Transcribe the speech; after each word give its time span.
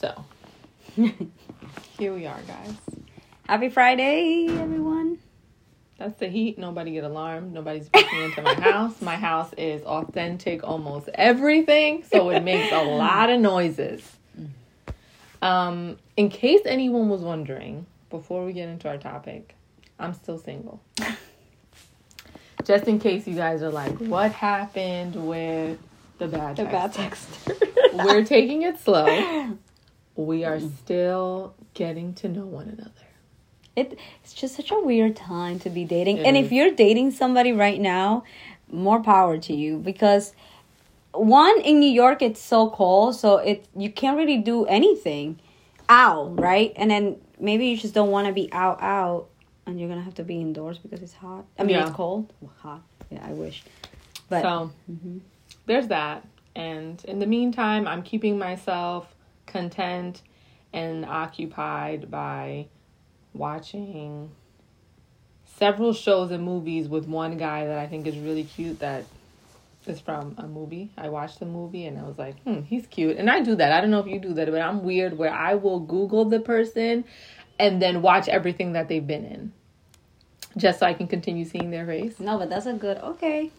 So 0.00 0.24
here 1.98 2.14
we 2.14 2.26
are, 2.26 2.40
guys. 2.46 2.74
Happy 3.48 3.68
Friday, 3.68 4.46
everyone. 4.50 5.18
That's 5.98 6.18
the 6.18 6.28
heat. 6.28 6.58
Nobody 6.58 6.92
get 6.92 7.04
alarmed. 7.04 7.54
Nobody's 7.54 7.88
breaking 7.88 8.20
into 8.24 8.42
my 8.42 8.54
house. 8.54 9.00
My 9.00 9.16
house 9.16 9.52
is 9.56 9.82
authentic, 9.84 10.62
almost 10.62 11.08
everything, 11.14 12.04
so 12.04 12.28
it 12.30 12.42
makes 12.42 12.70
a 12.72 12.82
lot 12.98 13.30
of 13.30 13.40
noises. 13.40 14.02
Um, 15.40 15.96
in 16.16 16.28
case 16.28 16.60
anyone 16.66 17.08
was 17.08 17.22
wondering, 17.22 17.86
before 18.10 18.44
we 18.44 18.52
get 18.52 18.68
into 18.68 18.88
our 18.88 18.98
topic, 18.98 19.54
I'm 19.98 20.12
still 20.12 20.38
single. 20.38 20.82
Just 22.64 22.84
in 22.88 22.98
case 22.98 23.26
you 23.26 23.34
guys 23.34 23.62
are 23.62 23.70
like, 23.70 23.96
what 23.98 24.32
happened 24.32 25.14
with 25.26 25.78
the 26.18 26.26
bad 26.26 26.56
The 26.56 26.64
text? 26.64 27.46
bad 27.46 27.56
texter. 27.56 28.04
We're 28.04 28.24
taking 28.24 28.62
it 28.62 28.78
slow. 28.80 29.56
We 30.16 30.44
are 30.44 30.58
still 30.60 31.54
getting 31.74 32.14
to 32.14 32.28
know 32.28 32.46
one 32.46 32.68
another. 32.68 32.90
It, 33.76 33.98
it's 34.24 34.32
just 34.32 34.56
such 34.56 34.70
a 34.70 34.80
weird 34.80 35.14
time 35.14 35.58
to 35.60 35.70
be 35.70 35.84
dating. 35.84 36.18
It 36.18 36.26
and 36.26 36.36
is. 36.36 36.46
if 36.46 36.52
you're 36.52 36.74
dating 36.74 37.10
somebody 37.10 37.52
right 37.52 37.78
now, 37.78 38.24
more 38.70 39.02
power 39.02 39.36
to 39.38 39.54
you 39.54 39.78
because 39.78 40.32
one 41.12 41.60
in 41.60 41.78
New 41.80 41.90
York 41.90 42.22
it's 42.22 42.40
so 42.40 42.70
cold, 42.70 43.16
so 43.16 43.36
it 43.36 43.66
you 43.76 43.90
can't 43.90 44.16
really 44.16 44.38
do 44.38 44.64
anything. 44.66 45.38
Ow, 45.88 46.28
right? 46.30 46.72
And 46.76 46.90
then 46.90 47.16
maybe 47.38 47.66
you 47.66 47.76
just 47.76 47.94
don't 47.94 48.10
want 48.10 48.26
to 48.26 48.32
be 48.32 48.50
out 48.52 48.82
out 48.82 49.28
and 49.66 49.78
you're 49.78 49.88
going 49.88 50.00
to 50.00 50.04
have 50.04 50.14
to 50.14 50.24
be 50.24 50.40
indoors 50.40 50.78
because 50.78 51.02
it's 51.02 51.12
hot. 51.12 51.44
I 51.58 51.64
mean, 51.64 51.76
Yeah. 51.76 51.86
it's 51.86 51.96
cold. 51.96 52.32
Well, 52.40 52.52
hot. 52.60 52.82
Yeah, 53.10 53.26
I 53.26 53.32
wish. 53.32 53.62
But 54.28 54.42
So 54.42 54.70
mm-hmm. 54.90 55.18
there's 55.66 55.88
that. 55.88 56.26
And 56.54 57.04
in 57.04 57.18
the 57.18 57.26
meantime, 57.26 57.86
I'm 57.86 58.02
keeping 58.02 58.38
myself 58.38 59.14
content 59.46 60.22
and 60.72 61.04
occupied 61.04 62.10
by 62.10 62.66
watching 63.32 64.30
several 65.44 65.92
shows 65.92 66.30
and 66.30 66.44
movies 66.44 66.88
with 66.88 67.06
one 67.06 67.38
guy 67.38 67.66
that 67.66 67.78
I 67.78 67.86
think 67.86 68.06
is 68.06 68.18
really 68.18 68.44
cute 68.44 68.80
that 68.80 69.04
is 69.86 70.00
from 70.00 70.34
a 70.38 70.46
movie. 70.46 70.90
I 70.98 71.08
watched 71.08 71.38
the 71.38 71.46
movie 71.46 71.86
and 71.86 71.98
I 71.98 72.02
was 72.02 72.18
like, 72.18 72.38
hmm, 72.42 72.62
he's 72.62 72.86
cute. 72.86 73.16
And 73.16 73.30
I 73.30 73.40
do 73.40 73.54
that. 73.54 73.72
I 73.72 73.80
don't 73.80 73.90
know 73.90 74.00
if 74.00 74.06
you 74.06 74.18
do 74.18 74.34
that, 74.34 74.50
but 74.50 74.60
I'm 74.60 74.82
weird 74.82 75.16
where 75.16 75.32
I 75.32 75.54
will 75.54 75.80
Google 75.80 76.24
the 76.24 76.40
person 76.40 77.04
and 77.58 77.80
then 77.80 78.02
watch 78.02 78.28
everything 78.28 78.72
that 78.72 78.88
they've 78.88 79.06
been 79.06 79.24
in. 79.24 79.52
Just 80.56 80.80
so 80.80 80.86
I 80.86 80.94
can 80.94 81.06
continue 81.06 81.44
seeing 81.44 81.70
their 81.70 81.86
face. 81.86 82.18
no, 82.18 82.38
but 82.38 82.48
that's 82.48 82.66
a 82.66 82.72
good. 82.72 82.96
Okay. 82.98 83.50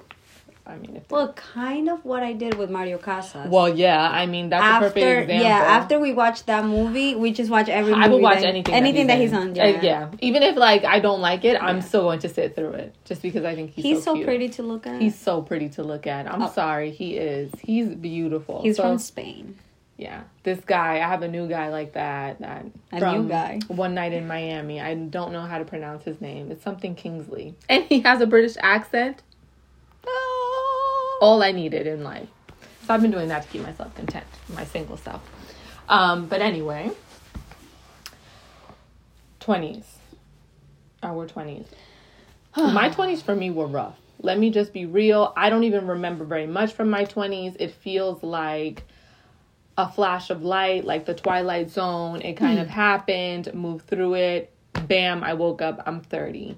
I 0.68 0.76
mean, 0.78 0.98
if 0.98 1.10
Well, 1.10 1.32
kind 1.34 1.90
of 1.90 2.04
what 2.04 2.24
I 2.24 2.34
did 2.34 2.56
with 2.56 2.70
Mario 2.70 2.98
Casas. 2.98 3.48
Well, 3.50 3.70
yeah, 3.70 4.10
I 4.10 4.26
mean 4.26 4.50
that's 4.50 4.64
a 4.64 4.80
perfect 4.90 4.98
after 4.98 5.20
example. 5.22 5.44
yeah 5.48 5.58
after 5.78 6.00
we 6.00 6.14
watch 6.14 6.46
that 6.46 6.66
movie 6.66 7.16
we 7.16 7.32
just 7.32 7.50
watch 7.50 7.70
every 7.70 7.94
movie 7.94 8.04
I 8.06 8.08
will 8.10 8.20
watch 8.22 8.40
that- 8.42 8.46
anything. 8.48 8.74
anything 8.76 9.08
that 9.08 9.20
he's, 9.20 9.32
in. 9.32 9.38
on 9.38 9.50
Uh, 9.52 9.54
yeah, 9.56 9.82
yeah. 9.82 10.12
Even 10.20 10.44
if 10.44 10.56
like 10.58 10.84
I 10.84 11.00
don't 11.00 11.22
like 11.22 11.46
it, 11.46 11.62
I'm 11.62 11.82
still 11.82 12.02
going 12.04 12.20
to 12.20 12.30
sit 12.30 12.56
through 12.56 12.72
it 12.74 12.94
just 13.06 13.22
because 13.22 13.46
I 13.46 13.56
think 13.56 13.72
he's, 13.72 13.84
he's, 13.86 14.04
so, 14.04 14.14
cute. 14.14 14.26
pretty 14.28 14.50
to 14.50 14.64
look 14.64 14.86
at 14.86 15.02
He's 15.02 15.18
so 15.18 15.42
pretty 15.42 15.70
to 15.70 15.84
look 15.84 16.06
at. 16.08 16.32
I'm 16.32 16.42
Oh. 16.44 16.52
sorry, 16.52 16.92
he 16.92 17.16
is. 17.18 17.52
He's 17.62 17.88
beautiful. 17.96 18.62
he's 18.62 18.76
So, 18.78 18.84
from 18.84 18.98
spain 18.98 19.56
yeah. 20.00 20.22
This 20.44 20.60
guy, 20.60 20.98
I 20.98 21.08
have 21.08 21.24
a 21.24 21.28
new 21.28 21.48
guy 21.48 21.70
like 21.70 21.94
that. 21.94 22.38
That 22.40 22.66
A 22.92 23.00
from 23.00 23.24
new 23.24 23.30
guy. 23.30 23.60
One 23.68 23.96
night 23.96 24.14
in 24.14 24.28
Miami. 24.28 24.80
I 24.80 24.94
don't 24.94 25.32
know 25.32 25.42
how 25.42 25.58
to 25.58 25.66
pronounce 25.66 26.04
his 26.04 26.22
name. 26.22 26.52
It's 26.52 26.64
something 26.64 26.94
Kingsley, 26.94 27.56
and 27.68 27.84
he 27.86 28.02
has 28.02 28.22
a 28.22 28.28
British 28.28 28.58
accent. 28.62 29.24
All 31.20 31.44
I 31.44 31.52
needed 31.52 31.88
in 31.88 32.04
life. 32.04 32.28
So 32.86 32.94
I've 32.94 33.02
been 33.02 33.12
doing 33.12 33.28
that 33.30 33.44
to 33.44 33.50
keep 33.50 33.62
myself 33.64 33.94
content, 33.96 34.26
my 34.54 34.66
single 34.66 34.98
self. 34.98 35.22
Um, 35.90 36.28
but 36.28 36.42
anyway, 36.42 36.92
20s, 39.42 39.84
our 41.04 41.28
20s. 41.28 41.66
my 42.58 42.90
20s 42.90 43.22
for 43.22 43.36
me 43.36 43.50
were 43.50 43.68
rough. 43.68 43.98
Let 44.22 44.40
me 44.40 44.50
just 44.50 44.74
be 44.74 44.86
real. 44.86 45.34
I 45.36 45.50
don't 45.50 45.64
even 45.64 45.86
remember 45.86 46.26
very 46.26 46.48
much 46.48 46.74
from 46.74 46.90
my 46.90 47.06
20s. 47.06 47.56
It 47.60 47.72
feels 47.72 48.24
like 48.24 48.84
a 49.78 49.90
flash 49.90 50.30
of 50.30 50.44
light, 50.44 50.86
like 50.86 51.06
the 51.06 51.14
Twilight 51.14 51.70
Zone. 51.70 52.22
It 52.22 52.34
kind 52.34 52.60
of 52.60 52.68
happened, 52.68 53.54
moved 53.54 53.88
through 53.88 54.16
it. 54.16 54.52
Bam, 54.88 55.24
I 55.24 55.34
woke 55.34 55.62
up, 55.62 55.84
I'm 55.86 56.02
30. 56.02 56.58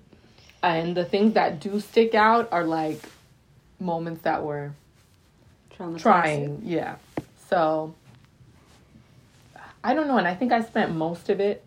And 0.64 0.96
the 0.96 1.06
things 1.06 1.34
that 1.34 1.60
do 1.60 1.80
stick 1.80 2.16
out 2.16 2.50
are 2.52 2.64
like 2.64 3.02
moments 3.80 4.22
that 4.24 4.44
were 4.44 4.74
trying. 5.98 6.62
Yeah. 6.64 6.96
So 7.50 7.96
I 9.84 9.94
don't 9.94 10.08
know, 10.08 10.18
and 10.18 10.28
I 10.28 10.36
think 10.36 10.52
I 10.52 10.62
spent 10.62 10.96
most 10.96 11.30
of 11.30 11.40
it 11.40 11.64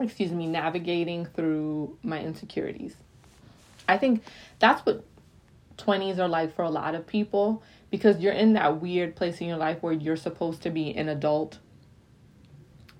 excuse 0.00 0.32
me, 0.32 0.46
navigating 0.46 1.26
through 1.26 1.96
my 2.02 2.20
insecurities. 2.20 2.96
I 3.88 3.98
think 3.98 4.22
that's 4.58 4.84
what 4.86 5.04
20s 5.78 6.18
are 6.18 6.28
like 6.28 6.54
for 6.54 6.62
a 6.62 6.70
lot 6.70 6.94
of 6.94 7.06
people 7.06 7.62
because 7.90 8.20
you're 8.20 8.32
in 8.32 8.52
that 8.54 8.80
weird 8.80 9.16
place 9.16 9.40
in 9.40 9.48
your 9.48 9.56
life 9.56 9.82
where 9.82 9.92
you're 9.92 10.16
supposed 10.16 10.62
to 10.62 10.70
be 10.70 10.94
an 10.96 11.08
adult 11.08 11.58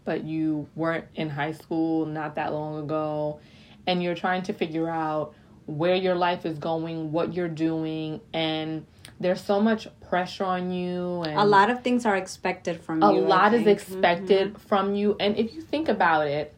but 0.04 0.24
you 0.24 0.66
weren't 0.74 1.04
in 1.14 1.28
high 1.28 1.52
school 1.52 2.06
not 2.06 2.36
that 2.36 2.52
long 2.54 2.82
ago 2.82 3.38
and 3.86 4.02
you're 4.02 4.14
trying 4.14 4.42
to 4.42 4.54
figure 4.54 4.88
out 4.88 5.34
where 5.70 5.94
your 5.94 6.14
life 6.14 6.44
is 6.44 6.58
going, 6.58 7.12
what 7.12 7.32
you're 7.34 7.48
doing 7.48 8.20
and 8.34 8.86
there's 9.20 9.42
so 9.42 9.60
much 9.60 9.86
pressure 10.08 10.44
on 10.44 10.70
you 10.72 11.22
and 11.22 11.38
a 11.38 11.44
lot 11.44 11.70
of 11.70 11.82
things 11.82 12.04
are 12.06 12.16
expected 12.16 12.80
from 12.82 13.02
a 13.02 13.12
you 13.12 13.20
A 13.20 13.22
lot 13.22 13.54
is 13.54 13.64
think. 13.64 13.78
expected 13.78 14.58
from 14.60 14.94
you. 14.94 15.16
And 15.20 15.36
if 15.36 15.54
you 15.54 15.62
think 15.62 15.88
about 15.88 16.26
it 16.26 16.54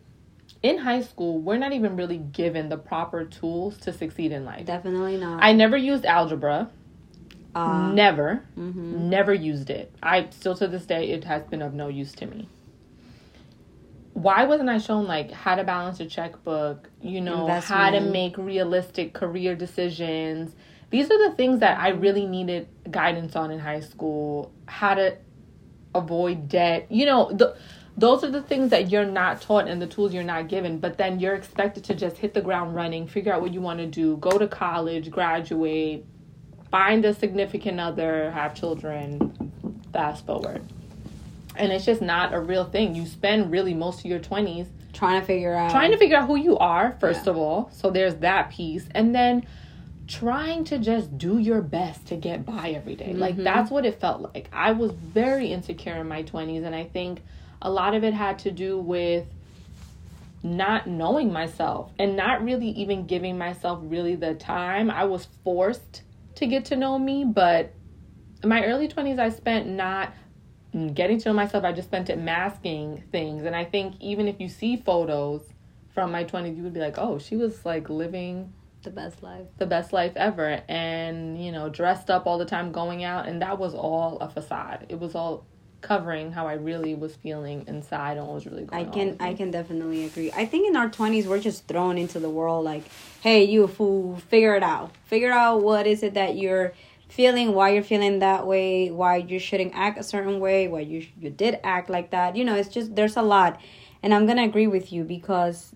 in 0.62 0.78
high 0.78 1.02
school 1.02 1.38
we're 1.40 1.58
not 1.58 1.72
even 1.72 1.96
really 1.96 2.18
given 2.18 2.68
the 2.68 2.76
proper 2.78 3.24
tools 3.24 3.76
to 3.78 3.92
succeed 3.92 4.32
in 4.32 4.44
life. 4.44 4.64
Definitely 4.66 5.18
not. 5.18 5.42
I 5.42 5.52
never 5.52 5.76
used 5.76 6.04
algebra. 6.06 6.70
Uh, 7.54 7.92
never. 7.92 8.42
mhm. 8.56 8.74
never 9.16 9.34
used 9.34 9.68
it. 9.68 9.92
I 10.02 10.28
still 10.30 10.54
to 10.54 10.66
this 10.66 10.86
day 10.86 11.10
it 11.10 11.24
has 11.24 11.42
been 11.44 11.60
of 11.60 11.74
no 11.74 11.88
use 11.88 12.12
to 12.14 12.26
me 12.26 12.48
why 14.14 14.44
wasn't 14.44 14.68
i 14.68 14.78
shown 14.78 15.06
like 15.06 15.30
how 15.30 15.54
to 15.54 15.64
balance 15.64 15.98
a 16.00 16.06
checkbook 16.06 16.90
you 17.00 17.20
know 17.20 17.46
mm, 17.46 17.62
how 17.62 17.90
to 17.90 18.00
make 18.00 18.36
realistic 18.36 19.14
career 19.14 19.54
decisions? 19.54 20.54
These 20.90 21.10
are 21.10 21.30
the 21.30 21.34
things 21.36 21.60
that 21.60 21.78
i 21.78 21.88
really 21.88 22.26
needed 22.26 22.68
guidance 22.90 23.34
on 23.34 23.50
in 23.50 23.58
high 23.58 23.80
school. 23.80 24.52
How 24.66 24.94
to 24.94 25.16
avoid 25.94 26.48
debt. 26.48 26.86
You 26.90 27.06
know 27.06 27.32
the 27.32 27.56
those 27.96 28.24
are 28.24 28.30
the 28.30 28.42
things 28.42 28.70
that 28.70 28.90
you're 28.90 29.04
not 29.04 29.40
taught 29.42 29.68
and 29.68 29.80
the 29.80 29.86
tools 29.86 30.14
you're 30.14 30.24
not 30.24 30.48
given 30.48 30.78
but 30.78 30.96
then 30.96 31.20
you're 31.20 31.34
expected 31.34 31.84
to 31.84 31.94
just 31.94 32.16
hit 32.16 32.32
the 32.32 32.40
ground 32.40 32.74
running 32.74 33.06
figure 33.06 33.30
out 33.30 33.42
what 33.42 33.52
you 33.52 33.60
want 33.60 33.78
to 33.78 33.86
do 33.86 34.16
go 34.16 34.38
to 34.38 34.48
college 34.48 35.10
graduate 35.10 36.06
find 36.70 37.04
a 37.04 37.12
significant 37.12 37.78
other 37.78 38.30
have 38.30 38.54
children. 38.54 39.52
Fast 39.92 40.24
forward 40.24 40.71
and 41.56 41.72
it's 41.72 41.84
just 41.84 42.00
not 42.02 42.32
a 42.34 42.40
real 42.40 42.64
thing 42.64 42.94
you 42.94 43.06
spend 43.06 43.50
really 43.50 43.74
most 43.74 44.00
of 44.00 44.06
your 44.06 44.18
20s 44.20 44.66
trying 44.92 45.20
to 45.20 45.26
figure 45.26 45.54
out 45.54 45.70
trying 45.70 45.90
to 45.90 45.98
figure 45.98 46.16
out 46.16 46.26
who 46.26 46.36
you 46.36 46.56
are 46.58 46.96
first 47.00 47.24
Yeah. 47.26 47.30
of 47.32 47.36
all 47.38 47.70
so 47.72 47.90
there's 47.90 48.16
that 48.16 48.50
piece 48.50 48.86
and 48.94 49.14
then 49.14 49.46
trying 50.08 50.64
to 50.64 50.78
just 50.78 51.16
do 51.16 51.38
your 51.38 51.62
best 51.62 52.06
to 52.08 52.16
get 52.16 52.44
by 52.44 52.70
every 52.70 52.96
day. 52.96 53.12
like 53.14 53.34
Mm-hmm. 53.34 53.44
that's 53.44 53.70
what 53.70 53.86
it 53.86 54.00
felt 54.00 54.20
like 54.34 54.48
i 54.52 54.72
was 54.72 54.92
very 54.92 55.52
insecure 55.52 55.94
in 55.96 56.08
my 56.08 56.22
20s 56.22 56.64
and 56.64 56.74
i 56.74 56.84
think 56.84 57.22
a 57.62 57.70
lot 57.70 57.94
of 57.94 58.02
it 58.04 58.12
had 58.12 58.38
to 58.40 58.50
do 58.50 58.78
with 58.78 59.26
not 60.42 60.88
knowing 60.88 61.32
myself 61.32 61.92
and 62.00 62.16
not 62.16 62.42
really 62.44 62.68
even 62.70 63.06
giving 63.06 63.38
myself 63.38 63.78
really 63.82 64.16
the 64.16 64.34
time 64.34 64.90
i 64.90 65.04
was 65.04 65.28
forced 65.44 66.02
to 66.34 66.46
get 66.46 66.64
to 66.64 66.74
know 66.76 66.98
me 66.98 67.24
but 67.24 67.72
in 68.42 68.48
my 68.48 68.64
early 68.64 68.88
20s 68.88 69.20
i 69.20 69.28
spent 69.28 69.68
not 69.68 70.12
getting 70.94 71.18
to 71.18 71.28
know 71.28 71.34
myself 71.34 71.64
i 71.64 71.72
just 71.72 71.88
spent 71.88 72.08
it 72.08 72.18
masking 72.18 73.02
things. 73.12 73.44
And 73.44 73.54
i 73.54 73.64
think 73.64 73.94
even 74.00 74.28
if 74.28 74.40
you 74.40 74.48
see 74.48 74.76
photos 74.76 75.42
from 75.94 76.10
my 76.10 76.24
20s 76.24 76.56
you 76.56 76.62
would 76.62 76.72
be 76.72 76.80
like 76.80 76.98
oh 76.98 77.18
she 77.18 77.36
was 77.36 77.64
like 77.64 77.90
living 77.90 78.52
the 78.82 78.90
best 78.90 79.22
life. 79.22 79.46
the 79.58 79.66
best 79.66 79.92
life 79.92 80.12
ever. 80.16 80.62
And 80.68 81.42
you 81.42 81.52
know 81.52 81.68
dressed 81.68 82.10
up 82.10 82.26
all 82.26 82.38
the 82.38 82.44
time 82.46 82.72
going 82.72 83.04
out 83.04 83.28
and 83.28 83.42
that 83.42 83.58
was 83.58 83.74
all 83.74 84.18
a 84.18 84.28
facade. 84.28 84.86
It 84.88 84.98
was 84.98 85.14
all 85.14 85.46
covering 85.82 86.30
how 86.30 86.46
i 86.46 86.52
really 86.52 86.94
was 86.94 87.16
feeling 87.16 87.64
inside 87.66 88.16
and 88.16 88.24
what 88.24 88.36
was 88.36 88.46
really 88.46 88.68
I 88.70 88.84
can 88.84 89.10
on. 89.10 89.16
I 89.20 89.34
can 89.34 89.50
definitely 89.50 90.04
agree. 90.04 90.30
I 90.32 90.46
think 90.46 90.68
in 90.68 90.76
our 90.76 90.88
twenties 90.88 91.26
we're 91.26 91.40
just 91.40 91.66
thrown 91.66 91.98
into 91.98 92.20
the 92.20 92.30
world 92.30 92.64
like, 92.64 92.84
hey, 93.20 93.44
you 93.44 93.66
fool, 93.66 94.16
figure 94.28 94.54
it 94.54 94.62
out. 94.62 94.92
Figure 95.06 95.32
out 95.32 95.62
what 95.62 95.86
is 95.86 96.02
it 96.02 96.14
that 96.14 96.36
you're 96.36 96.72
feeling, 97.18 97.52
why 97.54 97.70
you're 97.74 97.82
feeling 97.94 98.18
that 98.20 98.46
way, 98.46 98.90
why 98.90 99.16
you 99.16 99.38
shouldn't 99.38 99.72
act 99.74 99.98
a 99.98 100.02
certain 100.02 100.40
way, 100.40 100.68
why 100.68 100.80
you 100.80 100.98
you 101.20 101.30
did 101.30 101.58
act 101.62 101.90
like 101.96 102.10
that. 102.10 102.36
You 102.36 102.44
know, 102.44 102.56
it's 102.56 102.68
just 102.78 102.94
there's 102.96 103.16
a 103.16 103.22
lot, 103.22 103.60
and 104.02 104.14
I'm 104.14 104.26
gonna 104.26 104.44
agree 104.52 104.66
with 104.76 104.92
you 104.92 105.04
because 105.04 105.74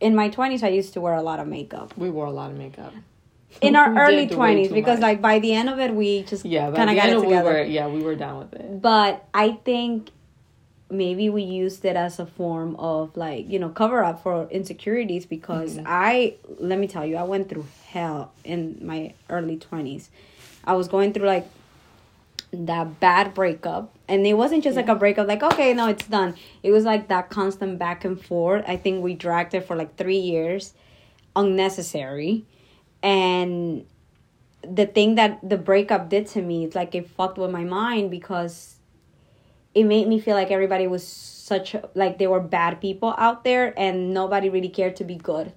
in 0.00 0.14
my 0.14 0.28
twenties 0.28 0.62
I 0.62 0.68
used 0.80 0.92
to 0.94 1.00
wear 1.00 1.14
a 1.14 1.22
lot 1.22 1.38
of 1.40 1.46
makeup. 1.46 1.88
we 1.96 2.10
wore 2.10 2.26
a 2.26 2.30
lot 2.40 2.50
of 2.50 2.56
makeup 2.56 2.92
In 3.60 3.74
our 3.76 3.90
We 3.94 3.98
early 4.04 4.26
twenties, 4.28 4.70
because 4.72 4.98
much. 5.00 5.08
like 5.08 5.20
by 5.30 5.38
the 5.40 5.52
end 5.60 5.68
of 5.68 5.78
it 5.78 5.90
we 5.94 6.22
just 6.22 6.44
yeah 6.44 6.70
kind 6.70 6.90
of 6.90 6.96
got 6.96 7.08
it 7.08 7.16
end 7.16 7.26
we 7.26 7.36
were 7.48 7.62
yeah 7.64 7.86
we 7.88 8.00
were 8.02 8.14
down 8.24 8.38
with 8.42 8.52
it 8.60 8.80
But 8.90 9.24
I 9.34 9.46
think 9.68 10.10
maybe 10.90 11.28
we 11.28 11.42
used 11.42 11.84
it 11.84 11.96
as 11.96 12.18
a 12.18 12.24
form 12.26 12.74
of 12.76 13.14
like 13.16 13.42
you 13.52 13.58
know 13.58 13.68
cover 13.68 14.02
up 14.02 14.22
for 14.22 14.48
insecurities 14.50 15.26
because 15.26 15.76
Mm-hmm. 15.76 15.84
i 15.86 16.34
let 16.60 16.78
me 16.78 16.86
tell 16.94 17.04
you 17.04 17.16
i 17.16 17.22
went 17.34 17.48
through 17.50 17.66
hell 17.94 18.32
in 18.42 18.60
my 18.82 19.12
early 19.28 19.58
20s 19.58 20.08
i 20.64 20.72
was 20.74 20.88
going 20.88 21.12
through 21.12 21.26
like 21.26 21.48
that 22.52 22.98
bad 22.98 23.34
breakup. 23.34 23.94
And 24.08 24.26
it 24.26 24.32
wasn't 24.32 24.64
just 24.64 24.74
like 24.74 24.88
a 24.88 24.94
breakup 24.94 25.28
like 25.28 25.42
okay 25.42 25.74
no 25.74 25.86
it's 25.88 26.06
done. 26.06 26.34
It 26.62 26.70
was 26.70 26.84
like 26.84 27.08
that 27.08 27.28
constant 27.28 27.78
back 27.78 28.04
and 28.06 28.18
forth. 28.20 28.64
I 28.66 28.76
think 28.76 29.04
we 29.04 29.14
dragged 29.14 29.52
it 29.54 29.66
for 29.66 29.76
like 29.76 29.96
three 29.96 30.16
years 30.18 30.72
unnecessary. 31.36 32.44
And 33.02 33.84
the 34.62 34.86
thing 34.86 35.14
that 35.16 35.46
the 35.48 35.56
breakup 35.56 36.08
did 36.08 36.26
to 36.26 36.42
me 36.42 36.64
it's 36.64 36.74
like 36.74 36.94
it 36.94 37.08
fucked 37.10 37.38
with 37.38 37.50
my 37.50 37.64
mind 37.64 38.10
because 38.10 38.76
it 39.74 39.84
made 39.84 40.08
me 40.08 40.18
feel 40.18 40.34
like 40.34 40.50
everybody 40.50 40.86
was 40.86 41.06
such 41.06 41.76
like 41.94 42.18
they 42.18 42.26
were 42.26 42.40
bad 42.40 42.80
people 42.80 43.14
out 43.18 43.44
there 43.44 43.72
and 43.78 44.12
nobody 44.12 44.48
really 44.48 44.68
cared 44.68 44.96
to 44.96 45.04
be 45.04 45.14
good. 45.16 45.52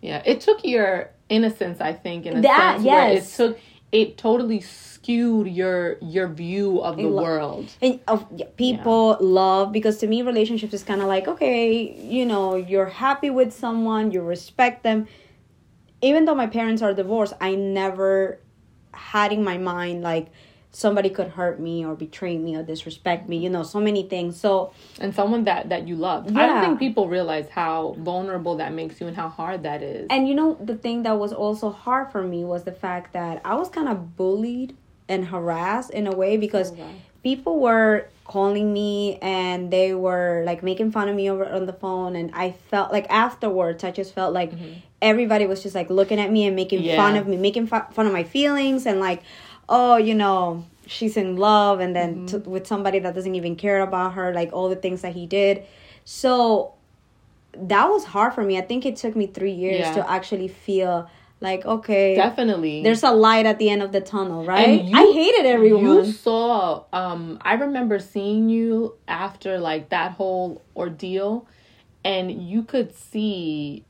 Yeah, 0.00 0.22
it 0.24 0.40
took 0.40 0.64
your 0.64 1.10
innocence, 1.28 1.80
I 1.82 1.92
think, 1.92 2.24
in 2.24 2.38
a 2.38 2.40
That- 2.40 2.76
sense 2.76 2.86
where 2.86 3.10
it 3.10 3.14
yes. 3.16 3.36
took 3.36 3.58
it 3.92 4.16
totally 4.16 4.60
skewed 4.60 5.48
your 5.48 5.96
your 6.00 6.28
view 6.28 6.80
of 6.80 6.96
the 6.96 7.04
lo- 7.04 7.22
world. 7.22 7.70
and 7.82 8.00
of 8.06 8.26
yeah, 8.36 8.46
people 8.56 9.16
love 9.20 9.72
because 9.72 9.98
to 9.98 10.06
me 10.06 10.22
relationships 10.22 10.72
is 10.72 10.82
kind 10.82 11.00
of 11.00 11.08
like 11.08 11.26
okay 11.26 11.92
you 11.98 12.24
know 12.24 12.54
you're 12.54 12.86
happy 12.86 13.30
with 13.30 13.52
someone 13.52 14.10
you 14.10 14.20
respect 14.20 14.82
them 14.82 15.08
even 16.02 16.24
though 16.24 16.34
my 16.34 16.46
parents 16.46 16.82
are 16.82 16.94
divorced 16.94 17.32
i 17.40 17.54
never 17.54 18.38
had 18.92 19.32
in 19.32 19.42
my 19.42 19.58
mind 19.58 20.02
like 20.02 20.28
somebody 20.72 21.10
could 21.10 21.28
hurt 21.28 21.58
me 21.58 21.84
or 21.84 21.94
betray 21.96 22.38
me 22.38 22.54
or 22.56 22.62
disrespect 22.62 23.28
me 23.28 23.36
you 23.36 23.50
know 23.50 23.62
so 23.64 23.80
many 23.80 24.02
things 24.04 24.38
so 24.40 24.72
And 25.00 25.12
someone 25.14 25.44
that 25.44 25.68
that 25.68 25.88
you 25.88 25.96
love. 25.96 26.26
I 26.36 26.46
don't 26.46 26.60
think 26.64 26.78
people 26.78 27.08
realize 27.08 27.48
how 27.48 27.96
vulnerable 27.98 28.56
that 28.58 28.72
makes 28.72 29.00
you 29.00 29.06
and 29.08 29.16
how 29.16 29.28
hard 29.28 29.64
that 29.64 29.82
is. 29.82 30.06
and 30.10 30.28
you 30.28 30.34
know 30.34 30.56
the 30.60 30.76
thing 30.76 31.02
that 31.02 31.18
was 31.18 31.32
also 31.32 31.70
hard 31.70 32.12
for 32.12 32.22
me 32.22 32.44
was 32.44 32.62
the 32.64 32.72
fact 32.72 33.12
that 33.14 33.40
i 33.44 33.54
was 33.54 33.68
kind 33.68 33.88
of 33.88 34.16
bullied 34.16 34.76
and 35.08 35.26
harassed 35.26 35.90
in 35.90 36.06
a 36.06 36.12
way 36.12 36.36
because 36.36 36.72
people 37.24 37.58
were 37.58 38.06
calling 38.24 38.72
me 38.72 39.18
and 39.20 39.72
they 39.72 39.92
were 39.92 40.42
like 40.46 40.62
making 40.62 40.92
fun 40.92 41.08
of 41.08 41.16
me 41.16 41.28
over 41.28 41.44
on 41.44 41.66
the 41.66 41.72
phone 41.72 42.14
and 42.14 42.30
i 42.32 42.52
felt 42.70 42.92
like 42.92 43.06
afterwards 43.10 43.82
i 43.82 43.90
just 43.90 44.14
felt 44.14 44.32
like 44.32 44.52
mm-hmm. 44.52 44.74
everybody 45.02 45.46
was 45.46 45.60
just 45.64 45.74
like 45.74 45.90
looking 45.90 46.20
at 46.20 46.30
me 46.30 46.46
and 46.46 46.54
making 46.54 46.80
Yeah. 46.82 46.94
fun 46.96 47.16
of 47.16 47.26
me 47.26 47.36
making 47.36 47.66
fu- 47.66 47.90
fun 47.92 48.06
of 48.06 48.12
my 48.12 48.22
feelings 48.22 48.86
and 48.86 49.00
like 49.00 49.22
oh 49.70 49.96
you 49.96 50.14
know 50.14 50.64
she's 50.86 51.16
in 51.16 51.36
love 51.36 51.80
and 51.80 51.94
then 51.96 52.26
t- 52.26 52.36
with 52.38 52.66
somebody 52.66 52.98
that 52.98 53.14
doesn't 53.14 53.34
even 53.36 53.54
care 53.56 53.80
about 53.80 54.14
her 54.14 54.34
like 54.34 54.52
all 54.52 54.68
the 54.68 54.76
things 54.76 55.00
that 55.02 55.14
he 55.14 55.24
did 55.26 55.62
so 56.04 56.74
that 57.56 57.88
was 57.88 58.04
hard 58.04 58.32
for 58.34 58.42
me 58.42 58.58
i 58.58 58.60
think 58.60 58.84
it 58.84 58.96
took 58.96 59.14
me 59.16 59.26
three 59.26 59.52
years 59.52 59.78
Yeah. 59.86 59.94
to 59.94 60.10
actually 60.10 60.48
feel 60.48 61.08
like 61.40 61.64
okay 61.64 62.14
Definitely. 62.16 62.82
there's 62.82 63.02
a 63.02 63.12
light 63.12 63.46
at 63.46 63.58
the 63.58 63.70
end 63.70 63.82
of 63.82 63.92
the 63.92 64.00
tunnel 64.00 64.44
right 64.44 64.68
And 64.80 64.88
you- 64.90 64.96
i 64.96 65.12
hated 65.12 65.46
everyone 65.46 66.04
You 66.06 66.12
saw 66.12 66.84
um 66.92 67.38
I 67.40 67.54
remember 67.54 67.98
seeing 67.98 68.48
you 68.50 68.94
after 69.08 69.58
like 69.58 69.88
that 69.90 70.12
whole 70.12 70.60
ordeal 70.76 71.46
and 72.04 72.30
you 72.30 72.62
could 72.62 72.94
see 72.94 73.84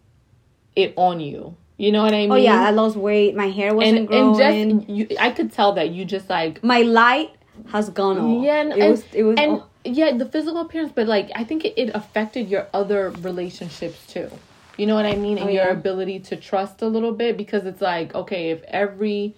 it 0.76 0.92
on 0.96 1.20
you. 1.20 1.56
You 1.80 1.92
know 1.92 2.02
what 2.02 2.12
I 2.12 2.18
mean? 2.18 2.32
Oh 2.32 2.36
yeah, 2.36 2.60
I 2.60 2.72
lost 2.72 2.94
weight. 2.94 3.34
My 3.34 3.48
hair 3.48 3.74
wasn't 3.74 4.00
and 4.00 4.08
growing. 4.08 4.42
and 4.42 4.80
just 4.80 4.90
you 4.90 5.16
I 5.18 5.30
could 5.30 5.50
tell 5.50 5.72
that 5.72 5.88
you 5.88 6.04
just 6.04 6.28
like 6.28 6.62
my 6.62 6.82
light 6.82 7.30
has 7.68 7.88
gone 7.88 8.18
off. 8.18 8.44
Yeah, 8.44 8.60
and, 8.60 8.72
it 8.74 8.90
was. 8.90 9.04
It 9.14 9.22
was. 9.22 9.38
and 9.38 9.62
yeah, 9.86 10.14
the 10.14 10.26
physical 10.26 10.60
appearance, 10.60 10.92
but 10.94 11.06
like 11.06 11.30
I 11.34 11.42
think 11.42 11.64
it, 11.64 11.72
it 11.78 11.90
affected 11.94 12.50
your 12.50 12.66
other 12.74 13.08
relationships 13.22 14.06
too. 14.06 14.30
You 14.76 14.86
know 14.88 14.94
what 14.94 15.06
I 15.06 15.14
mean? 15.16 15.38
And 15.38 15.48
Oh, 15.48 15.52
your 15.52 15.68
ability 15.68 16.20
to 16.20 16.36
trust 16.36 16.82
a 16.82 16.86
little 16.86 17.12
bit 17.12 17.38
because 17.38 17.64
it's 17.64 17.80
like 17.80 18.14
okay, 18.14 18.50
if 18.50 18.62
every 18.64 19.34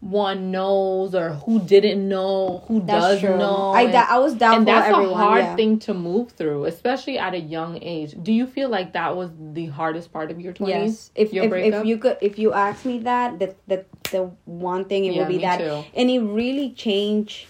one 0.00 0.52
knows 0.52 1.12
or 1.14 1.30
who 1.30 1.58
didn't 1.60 2.08
know, 2.08 2.62
who 2.68 2.80
that's 2.80 3.04
does 3.04 3.20
true. 3.20 3.36
know, 3.36 3.72
I 3.72 3.90
da- 3.90 4.06
I 4.08 4.18
was 4.18 4.34
down. 4.34 4.58
and 4.58 4.68
that's 4.68 4.86
everyone, 4.86 5.10
a 5.10 5.14
hard 5.14 5.44
yeah. 5.44 5.56
thing 5.56 5.78
to 5.80 5.94
move 5.94 6.30
through, 6.32 6.66
especially 6.66 7.18
at 7.18 7.34
a 7.34 7.40
young 7.40 7.82
age. 7.82 8.14
Do 8.22 8.32
you 8.32 8.46
feel 8.46 8.68
like 8.68 8.92
that 8.92 9.16
was 9.16 9.30
the 9.36 9.66
hardest 9.66 10.12
part 10.12 10.30
of 10.30 10.40
your 10.40 10.52
twenties? 10.52 11.10
Yes. 11.16 11.26
If 11.26 11.32
your 11.32 11.44
if, 11.44 11.50
breakup? 11.50 11.80
if 11.80 11.86
you 11.86 11.98
could 11.98 12.16
if 12.20 12.38
you 12.38 12.52
ask 12.52 12.84
me 12.84 13.00
that 13.00 13.40
the 13.40 13.56
the 13.66 13.84
the 14.12 14.30
one 14.44 14.84
thing 14.84 15.04
it 15.04 15.14
Yeah, 15.14 15.18
would 15.20 15.28
be 15.28 15.38
that 15.38 15.58
too. 15.58 15.84
and 15.94 16.08
it 16.08 16.20
really 16.20 16.70
changed 16.72 17.46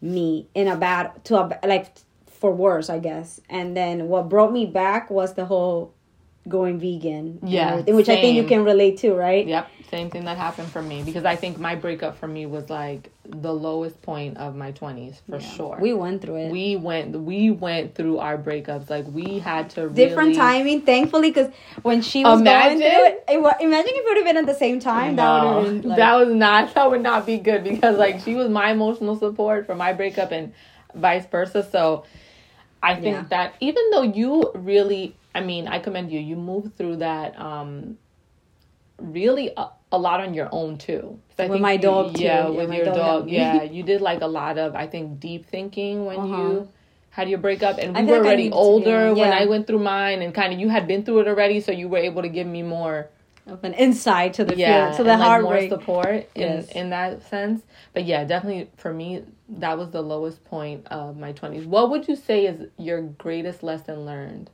me 0.00 0.48
in 0.54 0.68
a 0.68 0.76
bad 0.76 1.22
to 1.26 1.36
a 1.36 1.58
like 1.66 1.94
for 2.26 2.50
worse 2.52 2.88
I 2.88 3.00
guess. 3.00 3.38
And 3.50 3.76
then 3.76 4.08
what 4.08 4.30
brought 4.30 4.50
me 4.52 4.64
back 4.64 5.10
was 5.10 5.34
the 5.34 5.44
whole 5.44 5.92
going 6.48 6.80
vegan. 6.80 7.38
Yeah, 7.44 7.72
everything, 7.72 7.96
which 7.96 8.08
I 8.08 8.16
think 8.20 8.36
you 8.36 8.44
can 8.44 8.64
relate 8.64 8.98
to, 8.98 9.12
right? 9.14 9.46
Yep, 9.46 9.68
same 9.92 10.10
thing 10.10 10.24
that 10.24 10.38
happened 10.38 10.68
for 10.68 10.82
me 10.82 11.02
because 11.02 11.24
I 11.26 11.36
think 11.36 11.58
my 11.58 11.74
breakup 11.74 12.16
for 12.18 12.26
me 12.26 12.46
was 12.46 12.70
like 12.70 13.10
the 13.28 13.52
lowest 13.52 14.00
point 14.02 14.38
of 14.38 14.56
my 14.56 14.72
twenties 14.72 15.20
for 15.28 15.38
sure. 15.38 15.76
We 15.80 15.92
went 15.92 16.22
through 16.22 16.36
it. 16.36 16.50
we 16.50 16.76
went 16.76 17.12
we 17.20 17.50
went 17.50 17.94
through 17.94 18.18
our 18.18 18.38
breakups 18.38 18.88
like 18.90 19.06
we 19.08 19.38
had 19.38 19.70
to 19.70 19.88
different 19.90 20.34
really, 20.34 20.38
timing 20.38 20.80
thankfully 20.82 21.30
because 21.30 21.50
when 21.82 22.00
she 22.02 22.24
was 22.24 22.40
Imagine. 22.40 22.80
going 22.80 22.92
through 22.92 23.04
it, 23.06 23.24
it 23.28 23.62
imagine 23.62 23.92
if 23.94 23.96
it 23.96 24.04
would 24.08 24.16
have 24.16 24.26
been 24.26 24.36
at 24.38 24.46
the 24.46 24.54
same 24.54 24.80
time 24.80 25.16
that 25.16 25.32
would 25.32 25.42
No, 25.44 25.64
have 25.64 25.82
been 25.82 25.88
like, 25.90 25.98
that 25.98 26.14
was 26.16 26.34
not 26.34 26.74
that 26.74 26.90
would 26.90 27.02
not 27.02 27.26
be 27.26 27.38
good 27.38 27.62
because 27.62 27.98
like 27.98 28.20
she 28.20 28.34
was 28.34 28.48
my 28.48 28.70
emotional 28.70 29.16
support 29.16 29.66
for 29.66 29.74
my 29.74 29.92
breakup 29.92 30.32
and 30.32 30.54
vice 30.94 31.26
versa. 31.26 31.62
So 31.70 32.04
I 32.82 32.94
think 32.96 33.04
Yeah. 33.04 33.24
that 33.30 33.54
even 33.60 33.90
though 33.90 34.02
you 34.02 34.52
really 34.54 35.16
I 35.34 35.40
mean, 35.40 35.66
I 35.68 35.78
commend 35.78 36.10
you. 36.12 36.20
You 36.20 36.36
moved 36.36 36.76
through 36.76 36.96
that 36.96 37.38
um 37.38 37.98
really 38.98 39.50
a, 39.56 39.68
a 39.92 39.98
lot 39.98 40.20
on 40.20 40.34
your 40.34 40.48
own 40.52 40.78
too. 40.78 41.18
With 41.38 41.60
my 41.60 41.72
you- 41.72 41.78
dog, 41.78 42.14
too. 42.14 42.22
Yeah, 42.22 42.44
Yeah, 42.44 42.48
with 42.50 42.68
my 42.68 42.76
your 42.76 42.84
dog 42.86 42.96
dog. 42.96 43.30
Yeah, 43.30 43.62
you 43.76 43.82
did 43.82 44.00
like 44.00 44.20
a 44.22 44.26
lot 44.26 44.58
of 44.58 44.74
I 44.74 44.86
think 44.86 45.20
deep 45.20 45.46
thinking 45.46 46.04
when 46.06 46.18
Uh-huh. 46.18 46.36
you 46.36 46.68
had 47.10 47.28
your 47.28 47.38
breakup 47.38 47.76
and 47.78 47.94
we 47.94 48.02
were 48.04 48.18
like 48.18 48.24
already 48.26 48.50
older 48.50 49.14
be- 49.14 49.20
when. 49.20 49.32
I 49.32 49.44
went 49.46 49.66
through 49.66 49.80
mine 49.80 50.22
and 50.22 50.34
kind 50.34 50.52
of 50.52 50.58
you 50.58 50.68
had 50.70 50.86
been 50.86 51.04
through 51.04 51.20
it 51.20 51.28
already 51.28 51.60
so 51.60 51.70
you 51.72 51.88
were 51.88 51.98
able 51.98 52.22
to 52.22 52.28
give 52.28 52.46
me 52.46 52.62
more 52.62 53.08
of 53.46 53.62
an 53.64 53.74
insight 53.74 54.34
to 54.34 54.44
the 54.44 54.56
yeah, 54.56 54.88
feel, 54.90 54.98
to 54.98 55.02
the 55.04 55.10
and, 55.12 55.20
like, 55.20 55.42
more 55.42 55.68
support 55.68 56.14
in 56.34 56.42
Yes. 56.42 56.68
in 56.72 56.90
that 56.90 57.22
sense. 57.28 57.60
But 57.92 58.04
yeah, 58.04 58.24
definitely 58.24 58.70
for 58.76 58.92
me, 58.94 59.24
that 59.64 59.76
was 59.76 59.90
the 59.90 60.00
lowest 60.00 60.44
point 60.44 60.86
of 60.88 61.16
my 61.18 61.32
twenties. 61.32 61.66
What 61.66 61.90
would 61.90 62.06
you 62.08 62.16
say 62.16 62.46
is 62.46 62.68
your 62.78 63.02
greatest 63.02 63.62
lesson 63.64 64.06
learned 64.06 64.48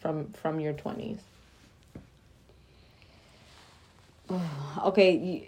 from 0.00 0.32
from 0.32 0.58
your 0.58 0.72
twenties? 0.72 1.20
okay, 4.84 5.16
you, 5.16 5.42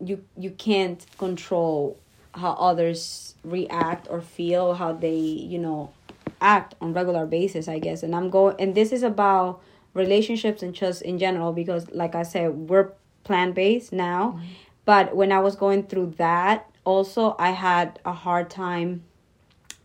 you 0.00 0.24
you 0.36 0.50
can't 0.50 1.04
control 1.18 1.98
how 2.34 2.52
others 2.52 3.34
react 3.44 4.08
or 4.10 4.20
feel, 4.20 4.74
how 4.74 4.92
they 4.92 5.16
you 5.16 5.58
know 5.58 5.92
act 6.40 6.74
on 6.80 6.92
regular 6.92 7.26
basis. 7.26 7.68
I 7.68 7.78
guess, 7.78 8.02
and 8.02 8.14
I'm 8.14 8.30
going, 8.30 8.56
and 8.58 8.74
this 8.74 8.92
is 8.92 9.02
about 9.02 9.60
relationships 9.94 10.62
and 10.62 10.74
just 10.74 11.02
in 11.02 11.18
general 11.18 11.52
because, 11.52 11.90
like 11.90 12.14
I 12.14 12.22
said, 12.22 12.54
we're 12.54 12.90
plant 13.24 13.54
based 13.54 13.92
now, 13.92 14.36
mm-hmm. 14.36 14.46
but 14.84 15.16
when 15.16 15.32
I 15.32 15.40
was 15.40 15.56
going 15.56 15.84
through 15.84 16.14
that, 16.18 16.70
also 16.84 17.34
I 17.38 17.50
had 17.50 17.98
a 18.04 18.12
hard 18.12 18.50
time 18.50 19.02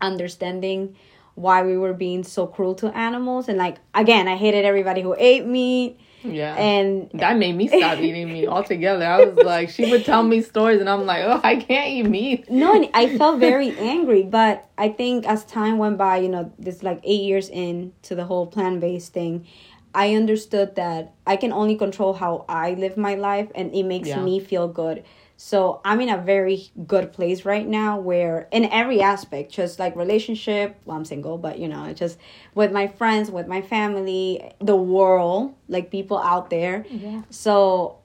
understanding 0.00 0.96
why 1.34 1.62
we 1.62 1.76
were 1.76 1.94
being 1.94 2.24
so 2.24 2.46
cruel 2.46 2.74
to 2.76 2.94
animals. 2.96 3.48
And 3.48 3.58
like 3.58 3.78
again 3.94 4.28
i 4.28 4.36
hated 4.36 4.64
everybody 4.64 5.00
who 5.00 5.14
ate 5.18 5.46
meat 5.46 5.98
Yeah, 6.24 6.54
and 6.54 7.10
that 7.14 7.36
made 7.36 7.54
me 7.54 7.68
stop 7.68 7.98
eating 7.98 8.32
meat 8.32 8.46
altogether. 8.46 9.04
I 9.04 9.24
was 9.24 9.36
like, 9.38 9.68
she 9.70 9.84
would 9.90 10.04
tell 10.04 10.22
me 10.22 10.40
stories, 10.42 10.80
and 10.80 10.88
I'm 10.88 11.04
like, 11.06 11.22
oh, 11.24 11.40
I 11.42 11.56
can't 11.56 11.88
eat 11.88 12.04
meat. 12.04 12.50
no 12.50 12.74
and 12.74 12.88
i 12.94 13.16
felt 13.18 13.38
very 13.40 13.76
angry 13.78 14.22
but 14.22 14.68
i 14.78 14.88
think 14.88 15.26
as 15.26 15.44
time 15.44 15.78
went 15.78 15.96
by 15.98 16.16
you 16.18 16.28
know 16.28 16.52
this 16.58 16.82
like 16.82 17.00
eight 17.04 17.22
years 17.22 17.48
in 17.48 17.92
to 18.02 18.14
the 18.14 18.24
whole 18.24 18.46
plant-based 18.46 19.12
thing 19.12 19.46
i 19.94 20.14
understood 20.14 20.74
that 20.76 21.12
i 21.26 21.36
can 21.36 21.52
only 21.52 21.76
control 21.76 22.12
how 22.14 22.44
i 22.48 22.74
live 22.74 22.96
my 22.96 23.14
life 23.14 23.48
and 23.54 23.74
it 23.74 23.82
makes 23.84 24.08
Yeah. 24.08 24.22
me 24.22 24.38
feel 24.40 24.68
good 24.68 25.02
so 25.42 25.80
i'm 25.84 26.00
in 26.00 26.08
a 26.08 26.18
very 26.18 26.70
good 26.86 27.12
place 27.12 27.44
right 27.44 27.66
now 27.66 27.98
where 27.98 28.48
in 28.52 28.64
every 28.66 29.02
aspect 29.02 29.52
just 29.52 29.78
like 29.78 29.96
relationship 29.96 30.80
well 30.84 30.96
i'm 30.96 31.04
single 31.04 31.36
but 31.36 31.58
you 31.58 31.66
know 31.66 31.92
just 31.92 32.16
with 32.54 32.70
my 32.70 32.86
friends 32.86 33.30
with 33.30 33.48
my 33.48 33.60
family 33.60 34.40
the 34.60 34.76
world 34.76 35.52
like 35.68 35.90
people 35.90 36.16
out 36.18 36.48
there 36.48 36.86
Yeah. 36.88 37.22
so 37.30 37.98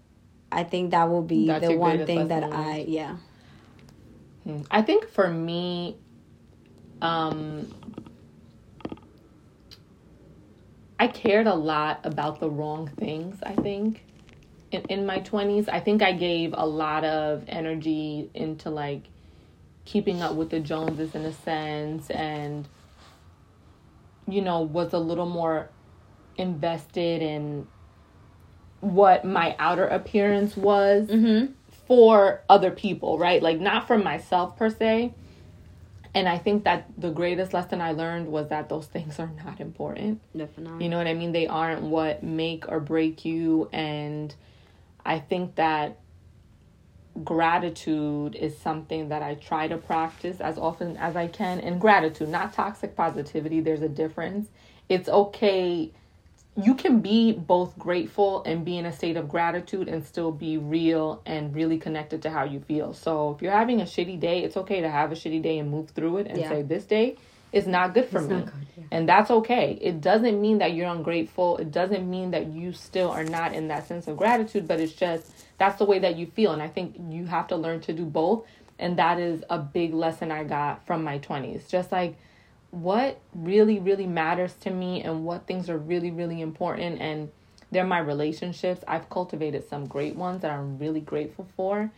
i 0.51 0.63
think 0.63 0.91
that 0.91 1.09
will 1.09 1.21
be 1.21 1.45
That's 1.45 1.67
the 1.67 1.77
one 1.77 2.05
thing 2.05 2.27
that 2.29 2.43
i 2.51 2.85
yeah 2.87 3.17
I 4.71 4.81
think 4.81 5.09
for 5.09 5.27
me, 5.27 5.97
um, 7.01 7.73
I 10.99 11.07
cared 11.07 11.47
a 11.47 11.53
lot 11.53 11.99
about 12.03 12.39
the 12.39 12.49
wrong 12.49 12.89
things, 12.97 13.37
I 13.43 13.53
think. 13.55 14.05
In, 14.71 14.81
in 14.89 15.05
my 15.05 15.19
20s, 15.19 15.69
I 15.69 15.79
think 15.79 16.01
I 16.01 16.11
gave 16.11 16.53
a 16.57 16.65
lot 16.65 17.03
of 17.05 17.43
energy 17.47 18.29
into 18.33 18.69
like 18.69 19.03
keeping 19.85 20.21
up 20.21 20.35
with 20.35 20.49
the 20.49 20.59
Joneses 20.59 21.15
in 21.15 21.23
a 21.23 21.33
sense 21.33 22.09
and 22.09 22.67
you 24.27 24.41
know, 24.41 24.61
was 24.61 24.91
a 24.93 24.99
little 24.99 25.25
more 25.25 25.69
invested 26.35 27.21
in 27.21 27.65
what 28.81 29.23
my 29.25 29.55
outer 29.57 29.85
appearance 29.87 30.55
was 30.55 31.07
Mm-hmm. 31.07 31.53
for 31.87 32.41
other 32.49 32.69
people, 32.71 33.17
right? 33.17 33.41
Like 33.41 33.59
not 33.59 33.87
for 33.87 33.97
myself 33.97 34.57
per 34.57 34.69
se. 34.69 35.13
And 36.13 36.27
I 36.27 36.37
think 36.37 36.63
that 36.65 36.87
the 36.97 37.09
greatest 37.11 37.53
lesson 37.53 37.79
I 37.79 37.91
learned 37.91 38.27
was 38.27 38.49
that 38.49 38.69
those 38.69 38.87
things 38.87 39.19
are 39.19 39.31
not 39.45 39.61
important. 39.61 40.19
Definitely. 40.35 40.83
You 40.83 40.89
know 40.89 40.97
what 40.97 41.07
I 41.07 41.13
mean? 41.13 41.31
They 41.31 41.47
aren't 41.47 41.83
what 41.83 42.23
make 42.23 42.67
or 42.67 42.79
break 42.79 43.23
you. 43.23 43.69
And 43.71 44.35
I 45.07 45.19
think 45.19 45.55
that 45.57 45.99
gratitude 47.23 48.35
is 48.35 48.57
something 48.59 49.09
that 49.09 49.23
I 49.23 49.35
try 49.35 49.67
to 49.67 49.77
practice 49.77 50.41
as 50.41 50.57
often 50.57 50.97
as 50.97 51.15
I 51.15 51.27
can. 51.27 51.59
And 51.61 51.81
gratitude, 51.81 52.29
not 52.29 52.53
toxic 52.53 52.95
positivity, 52.95 53.61
there's 53.61 53.81
a 53.83 53.89
difference. 53.89 54.49
It's 54.89 55.09
okay. 55.09 55.93
You 56.55 56.75
can 56.75 57.01
be 57.01 57.33
both 57.33 57.77
grateful 57.79 58.43
and 58.45 58.65
be 58.65 58.77
in 58.77 58.85
a 58.85 58.93
state 58.93 59.17
of 59.17 59.29
gratitude 59.29 59.87
and 59.89 60.05
still 60.05 60.31
be 60.31 60.57
real 60.57 61.21
and 61.25 61.55
really 61.55 61.79
connected 61.79 62.21
to 62.23 62.31
how 62.31 62.45
you 62.45 62.61
feel. 62.61 62.93
So 62.93 63.33
if 63.35 63.41
you're 63.43 63.51
having 63.53 63.81
a 63.81 63.85
shitty 63.85 64.19
day, 64.19 64.43
it's 64.43 64.57
okay 64.57 64.81
to 64.81 64.89
have 64.89 65.11
a 65.11 65.15
shitty 65.15 65.41
day 65.43 65.59
and 65.59 65.71
move 65.71 65.91
through 65.91 66.17
it 66.19 66.27
and 66.29 66.39
Yeah. 66.39 66.49
say, 66.49 66.61
This 66.63 66.85
day 66.85 67.17
is 67.57 67.67
not 67.67 67.95
good 67.95 68.09
for 68.09 68.19
It's 68.19 68.27
me. 68.27 68.45
good, 68.45 68.51
yeah. 68.77 68.85
And 68.91 69.09
that's 69.09 69.31
okay. 69.31 69.77
It 69.81 70.01
doesn't 70.01 70.41
mean 70.41 70.59
that 70.59 70.73
you're 70.73 70.89
ungrateful. 70.89 71.57
It 71.57 71.71
doesn't 71.71 72.09
mean 72.09 72.31
that 72.31 72.47
you 72.47 72.73
still 72.73 73.11
are 73.11 73.25
not 73.25 73.53
in 73.53 73.69
that 73.69 73.87
sense 73.87 74.07
of 74.07 74.17
gratitude, 74.17 74.67
but 74.67 74.81
it's 74.81 74.93
just 74.93 75.27
that's 75.59 75.79
the 75.79 75.85
way 75.85 75.99
that 75.99 76.17
you 76.17 76.27
feel. 76.27 76.53
And 76.53 76.63
I 76.63 76.69
think 76.69 76.97
you 77.09 77.25
have 77.27 77.47
to 77.49 77.57
learn 77.57 77.81
to 77.81 77.93
do 77.93 78.05
both. 78.05 78.45
And 78.79 78.99
that 78.99 79.19
is 79.19 79.43
a 79.49 79.59
big 79.59 79.93
lesson 79.93 80.31
I 80.31 80.45
got 80.45 80.87
from 80.87 81.03
my 81.03 81.19
20s. 81.19 81.69
Just 81.69 81.91
like 81.91 82.17
what 82.71 83.21
really, 83.33 83.79
really 83.79 84.07
matters 84.07 84.55
to 84.61 84.71
me 84.71 85.03
and 85.03 85.25
what 85.25 85.47
things 85.47 85.69
are 85.69 85.77
really, 85.79 86.11
really 86.11 86.41
important. 86.41 87.01
And 87.01 87.31
they're 87.71 87.85
my 87.85 87.99
relationships. 87.99 88.83
I've 88.87 89.09
cultivated 89.09 89.67
some 89.69 89.87
great 89.87 90.15
ones 90.15 90.43
that 90.43 90.51
I'm 90.51 90.79
really 90.79 91.01
grateful 91.01 91.47
for. 91.57 91.91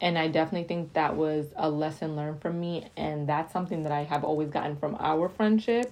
And 0.00 0.18
I 0.18 0.28
definitely 0.28 0.66
think 0.68 0.92
that 0.94 1.16
was 1.16 1.46
a 1.56 1.70
lesson 1.70 2.16
learned 2.16 2.42
from 2.42 2.60
me. 2.60 2.88
And 2.96 3.28
that's 3.28 3.52
something 3.52 3.82
that 3.84 3.92
I 3.92 4.04
have 4.04 4.24
always 4.24 4.50
gotten 4.50 4.76
from 4.76 4.96
our 5.00 5.28
friendship. 5.28 5.90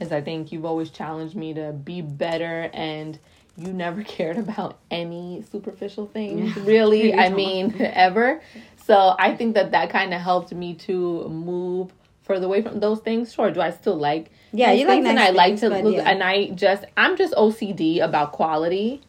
Is 0.00 0.12
I 0.12 0.20
think 0.20 0.52
you've 0.52 0.64
always 0.64 0.90
challenged 0.90 1.36
me 1.36 1.54
to 1.54 1.72
be 1.72 2.00
better 2.02 2.68
and 2.74 3.18
you 3.56 3.72
never 3.72 4.02
cared 4.16 4.36
about 4.38 4.78
any 4.90 5.44
superficial 5.50 6.06
things, 6.06 6.54
really. 6.58 7.14
I 7.14 7.30
mean, 7.30 7.74
ever. 7.80 8.40
So 8.84 9.14
I 9.18 9.34
think 9.34 9.54
that 9.54 9.70
that 9.72 9.90
kind 9.90 10.12
of 10.14 10.20
helped 10.20 10.52
me 10.52 10.74
to 10.74 11.28
move 11.28 11.92
further 12.24 12.46
away 12.46 12.60
from 12.60 12.80
those 12.80 13.00
things. 13.00 13.32
Sure, 13.32 13.50
do 13.50 13.60
I 13.60 13.70
still 13.70 13.96
like 13.96 14.30
Yeah, 14.52 14.72
you 14.72 14.86
like 14.86 14.96
things 14.96 15.06
and 15.06 15.16
nice 15.16 15.28
I 15.28 15.30
like 15.30 15.48
things, 15.50 15.60
to 15.60 15.70
but 15.70 15.84
look 15.84 15.94
yeah. 15.96 16.10
and 16.10 16.22
I 16.22 16.48
just 16.50 16.84
I'm 16.96 17.16
just 17.16 17.34
OCD 17.34 18.00
about 18.02 18.32
quality 18.32 19.00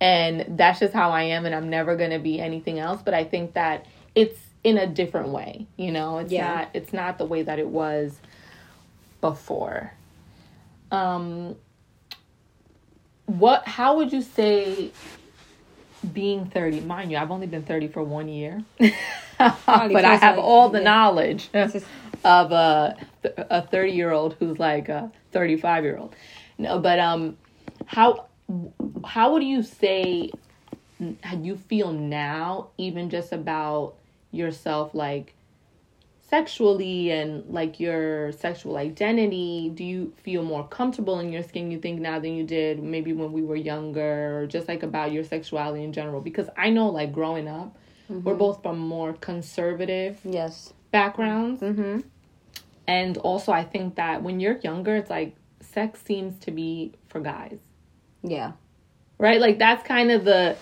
and 0.00 0.56
that's 0.58 0.80
just 0.80 0.92
how 0.94 1.10
I 1.10 1.22
am 1.24 1.46
and 1.46 1.54
I'm 1.54 1.68
never 1.68 1.96
going 1.96 2.10
to 2.10 2.18
be 2.18 2.40
anything 2.40 2.78
else, 2.78 3.02
but 3.02 3.14
I 3.14 3.24
think 3.24 3.54
that 3.54 3.86
it's 4.14 4.38
in 4.64 4.76
a 4.78 4.86
different 4.86 5.28
way, 5.28 5.66
you 5.76 5.90
know. 5.92 6.18
It's 6.18 6.32
Yeah. 6.32 6.54
not 6.54 6.70
it's 6.74 6.92
not 6.92 7.18
the 7.18 7.24
way 7.26 7.42
that 7.42 7.58
it 7.58 7.68
was 7.68 8.18
before. 9.20 9.92
Um 10.90 11.56
what 13.26 13.66
how 13.68 13.96
would 13.98 14.12
you 14.12 14.22
say 14.22 14.90
being 16.12 16.46
30 16.46 16.80
mind 16.80 17.10
you 17.12 17.16
i've 17.16 17.30
only 17.30 17.46
been 17.46 17.62
30 17.62 17.88
for 17.88 18.02
one 18.02 18.26
year 18.28 18.64
but 18.80 18.92
i 19.38 20.16
have 20.16 20.36
like- 20.36 20.44
all 20.44 20.68
the 20.70 20.78
yeah. 20.78 20.84
knowledge 20.84 21.48
of 22.24 22.50
a 22.50 22.96
a 23.36 23.62
30 23.62 23.92
year 23.92 24.10
old 24.10 24.34
who's 24.40 24.58
like 24.58 24.88
a 24.88 25.12
35 25.32 25.84
year 25.84 25.96
old 25.98 26.16
no 26.58 26.78
but 26.80 26.98
um 26.98 27.36
how 27.86 28.26
how 29.04 29.32
would 29.32 29.42
you 29.42 29.62
say 29.62 30.30
how 31.22 31.36
you 31.36 31.56
feel 31.56 31.92
now 31.92 32.68
even 32.78 33.08
just 33.10 33.32
about 33.32 33.94
yourself 34.32 34.94
like 34.94 35.34
sexually 36.28 37.10
and 37.10 37.44
like 37.48 37.80
your 37.80 38.30
sexual 38.32 38.76
identity 38.76 39.70
do 39.74 39.82
you 39.82 40.12
feel 40.22 40.42
more 40.44 40.66
comfortable 40.68 41.18
in 41.18 41.32
your 41.32 41.42
skin 41.42 41.70
you 41.70 41.78
think 41.80 42.00
now 42.00 42.20
than 42.20 42.34
you 42.34 42.44
did 42.44 42.80
maybe 42.82 43.12
when 43.12 43.32
we 43.32 43.42
were 43.42 43.56
younger 43.56 44.38
or 44.38 44.46
just 44.46 44.68
like 44.68 44.82
about 44.84 45.10
your 45.10 45.24
sexuality 45.24 45.82
in 45.82 45.92
general 45.92 46.20
because 46.20 46.48
i 46.56 46.70
know 46.70 46.88
like 46.88 47.12
growing 47.12 47.48
up 47.48 47.76
we're 48.08 48.34
both 48.34 48.60
from 48.62 48.78
more 48.78 49.12
conservative 49.14 50.18
Yes. 50.24 50.72
backgrounds 50.92 51.62
Mm-hmm. 51.62 52.00
and 52.86 53.18
also 53.18 53.50
i 53.52 53.64
think 53.64 53.96
that 53.96 54.22
when 54.22 54.38
you're 54.38 54.58
younger 54.58 54.94
it's 54.96 55.10
like 55.10 55.34
sex 55.60 56.00
seems 56.04 56.38
to 56.40 56.50
be 56.52 56.92
for 57.08 57.20
guys 57.20 57.58
Yeah. 58.22 58.52
Right? 59.20 59.40
Like 59.40 59.58
that's 59.58 59.86
kind 59.86 60.10
of 60.10 60.24
the 60.24 60.56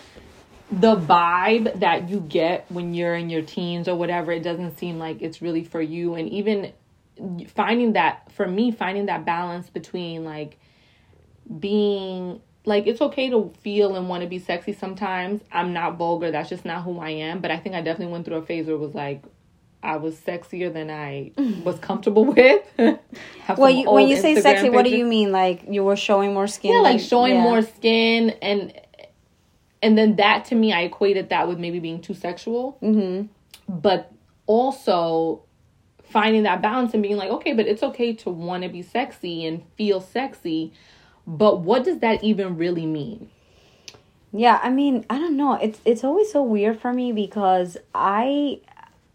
the 0.70 0.96
vibe 0.96 1.80
that 1.80 2.10
you 2.10 2.20
get 2.20 2.66
when 2.68 2.92
you're 2.92 3.14
in 3.14 3.30
your 3.30 3.40
teens 3.40 3.88
or 3.88 3.94
whatever. 3.94 4.32
It 4.32 4.42
doesn't 4.42 4.76
seem 4.76 4.98
like 4.98 5.22
it's 5.22 5.40
really 5.40 5.64
for 5.64 5.80
you, 5.80 6.14
and 6.14 6.28
even 6.28 6.72
finding 7.54 7.94
that 7.94 8.30
for 8.32 8.46
me, 8.46 8.70
finding 8.70 9.06
that 9.06 9.24
balance 9.24 9.70
between 9.70 10.24
like 10.24 10.58
being 11.58 12.40
like 12.64 12.86
it's 12.86 13.00
okay 13.00 13.30
to 13.30 13.52
feel 13.60 13.96
and 13.96 14.08
want 14.08 14.22
to 14.22 14.28
be 14.28 14.40
sexy 14.40 14.72
sometimes. 14.72 15.40
I'm 15.52 15.72
not 15.72 15.96
vulgar. 15.96 16.30
That's 16.30 16.50
just 16.50 16.64
not 16.64 16.82
who 16.82 16.98
I 16.98 17.10
am. 17.10 17.40
But 17.40 17.52
I 17.52 17.58
think 17.58 17.74
I 17.76 17.80
definitely 17.80 18.12
went 18.12 18.26
through 18.26 18.36
a 18.36 18.42
phase 18.42 18.66
where 18.66 18.74
it 18.74 18.80
was 18.80 18.94
like 18.94 19.22
I 19.88 19.96
was 19.96 20.14
sexier 20.16 20.72
than 20.72 20.90
I 20.90 21.32
was 21.64 21.78
comfortable 21.78 22.24
with. 22.24 22.62
Well, 23.56 23.70
you, 23.70 23.90
when 23.90 24.08
you 24.08 24.16
say 24.18 24.34
Instagram 24.34 24.42
sexy, 24.42 24.68
what 24.68 24.84
do 24.84 24.90
you 24.90 25.06
mean? 25.06 25.32
Like 25.32 25.62
you 25.70 25.82
were 25.82 25.96
showing 25.96 26.34
more 26.34 26.46
skin? 26.46 26.74
Yeah, 26.74 26.80
like 26.80 27.00
showing 27.00 27.36
yeah. 27.36 27.42
more 27.42 27.62
skin 27.62 28.30
and 28.42 28.78
and 29.82 29.96
then 29.96 30.16
that 30.16 30.44
to 30.46 30.54
me 30.54 30.74
I 30.74 30.82
equated 30.82 31.30
that 31.30 31.48
with 31.48 31.58
maybe 31.58 31.78
being 31.78 32.02
too 32.02 32.12
sexual. 32.12 32.76
Mm-hmm. 32.82 33.28
But 33.66 34.12
also 34.46 35.44
finding 36.04 36.42
that 36.42 36.60
balance 36.60 36.92
and 36.92 37.02
being 37.02 37.16
like, 37.16 37.30
okay, 37.30 37.54
but 37.54 37.66
it's 37.66 37.82
okay 37.82 38.12
to 38.16 38.28
want 38.28 38.64
to 38.64 38.68
be 38.68 38.82
sexy 38.82 39.46
and 39.46 39.62
feel 39.76 40.02
sexy, 40.02 40.74
but 41.26 41.60
what 41.60 41.84
does 41.84 42.00
that 42.00 42.22
even 42.22 42.58
really 42.58 42.84
mean? 42.84 43.30
Yeah, 44.32 44.60
I 44.62 44.68
mean, 44.68 45.06
I 45.08 45.18
don't 45.18 45.38
know. 45.38 45.54
It's 45.54 45.80
it's 45.86 46.04
always 46.04 46.30
so 46.30 46.42
weird 46.42 46.78
for 46.78 46.92
me 46.92 47.12
because 47.12 47.78
I 47.94 48.60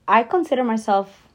I 0.08 0.24
consider 0.24 0.64
myself 0.64 1.28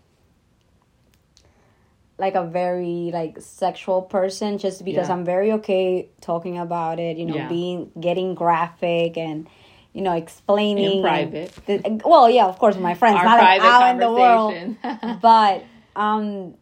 like 2.19 2.35
a 2.35 2.45
very 2.45 3.11
like 3.13 3.41
sexual 3.41 4.03
person 4.03 4.59
just 4.59 4.85
because 4.85 5.09
Yeah. 5.09 5.15
I'm 5.15 5.25
very 5.25 5.53
okay 5.53 6.09
talking 6.21 6.59
about 6.59 6.99
it, 6.99 7.17
you 7.17 7.27
know, 7.27 7.37
Yeah. 7.37 7.49
being 7.49 7.91
getting 7.99 8.35
graphic 8.35 9.17
and 9.17 9.49
you 9.93 10.03
know 10.03 10.13
explaining 10.13 10.99
In 10.99 11.03
private. 11.03 11.53
the- 11.67 12.03
well, 12.05 12.29
yeah, 12.29 12.47
of 12.47 12.59
course, 12.59 12.77
my 12.77 12.95
friends, 12.95 13.19
Our 13.19 13.25
not 13.25 13.39
like 13.39 13.61
out 13.63 13.91
in 13.91 13.99
the 13.99 14.13
world 14.13 14.77
but 15.23 15.65
um 15.97 16.55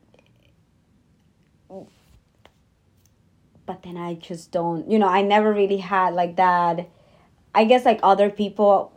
but 3.67 3.83
then 3.83 3.97
i 3.97 4.15
just 4.15 4.53
don't 4.53 4.89
you 4.91 4.99
know 4.99 5.09
i 5.09 5.23
never 5.23 5.53
really 5.53 5.79
had 5.79 6.15
like 6.15 6.37
that 6.37 6.89
i 7.55 7.65
guess 7.65 7.85
like 7.85 7.99
other 8.03 8.31
people 8.31 8.93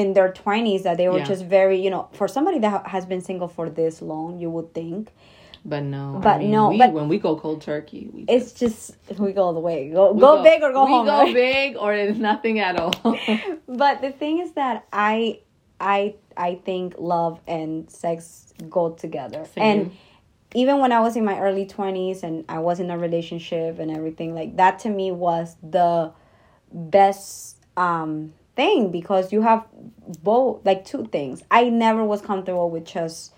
in 0.00 0.12
their 0.12 0.30
20s 0.32 0.82
that 0.82 0.96
they 0.98 1.08
were 1.08 1.18
Yeah. 1.18 1.32
just 1.32 1.44
very 1.58 1.78
you 1.84 1.90
know 1.94 2.08
for 2.18 2.26
somebody 2.36 2.58
that 2.66 2.86
has 2.94 3.04
been 3.06 3.20
single 3.30 3.48
for 3.56 3.66
this 3.70 4.02
long 4.02 4.38
you 4.42 4.50
would 4.50 4.70
think 4.74 5.12
but 5.66 5.82
no. 5.82 6.16
I 6.16 6.20
But 6.28 6.38
mean, 6.40 6.50
no, 6.50 6.68
we, 6.68 6.76
but- 6.76 6.92
when 6.92 7.08
we 7.08 7.18
go 7.18 7.36
cold 7.36 7.62
turkey, 7.62 8.02
we 8.12 8.20
it's 8.28 8.52
just 8.52 8.80
we 9.18 9.32
go 9.32 9.42
all 9.46 9.54
the 9.60 9.66
way 9.70 9.78
go 9.88 10.12
we 10.12 10.20
go, 10.20 10.42
big 10.42 10.60
or 10.62 10.72
go 10.78 10.84
we 10.84 10.90
home 10.92 11.06
go 11.06 11.18
right? 11.22 11.32
big 11.32 11.68
or 11.78 11.94
it's 11.94 12.18
nothing 12.30 12.56
at 12.68 12.74
all. 12.78 12.92
but 13.84 13.94
the 14.02 14.12
thing 14.20 14.40
is 14.44 14.50
that 14.60 14.76
i 14.92 15.40
i 15.80 16.14
i 16.36 16.50
think 16.68 16.86
love 16.98 17.40
and 17.48 17.90
sex 17.90 18.52
go 18.68 18.84
together 19.04 19.42
Same. 19.54 19.64
and 19.68 19.78
even 20.62 20.74
when 20.82 20.92
i 20.92 21.00
was 21.06 21.16
in 21.16 21.24
my 21.24 21.38
early 21.46 21.66
20s 21.66 22.22
and 22.22 22.44
i 22.56 22.58
was 22.68 22.78
in 22.78 22.90
a 22.90 22.98
relationship 23.06 23.78
and 23.82 23.90
everything 23.90 24.30
like 24.40 24.50
that 24.60 24.74
to 24.84 24.88
me 24.98 25.10
was 25.28 25.56
the 25.78 26.12
best 26.72 27.56
um 27.76 28.32
thing 28.56 28.90
because 28.90 29.32
you 29.32 29.42
have 29.42 29.64
both 30.22 30.64
like 30.64 30.84
two 30.84 31.06
things. 31.06 31.42
I 31.50 31.68
never 31.70 32.04
was 32.04 32.20
comfortable 32.22 32.70
with 32.70 32.84
just 32.86 33.32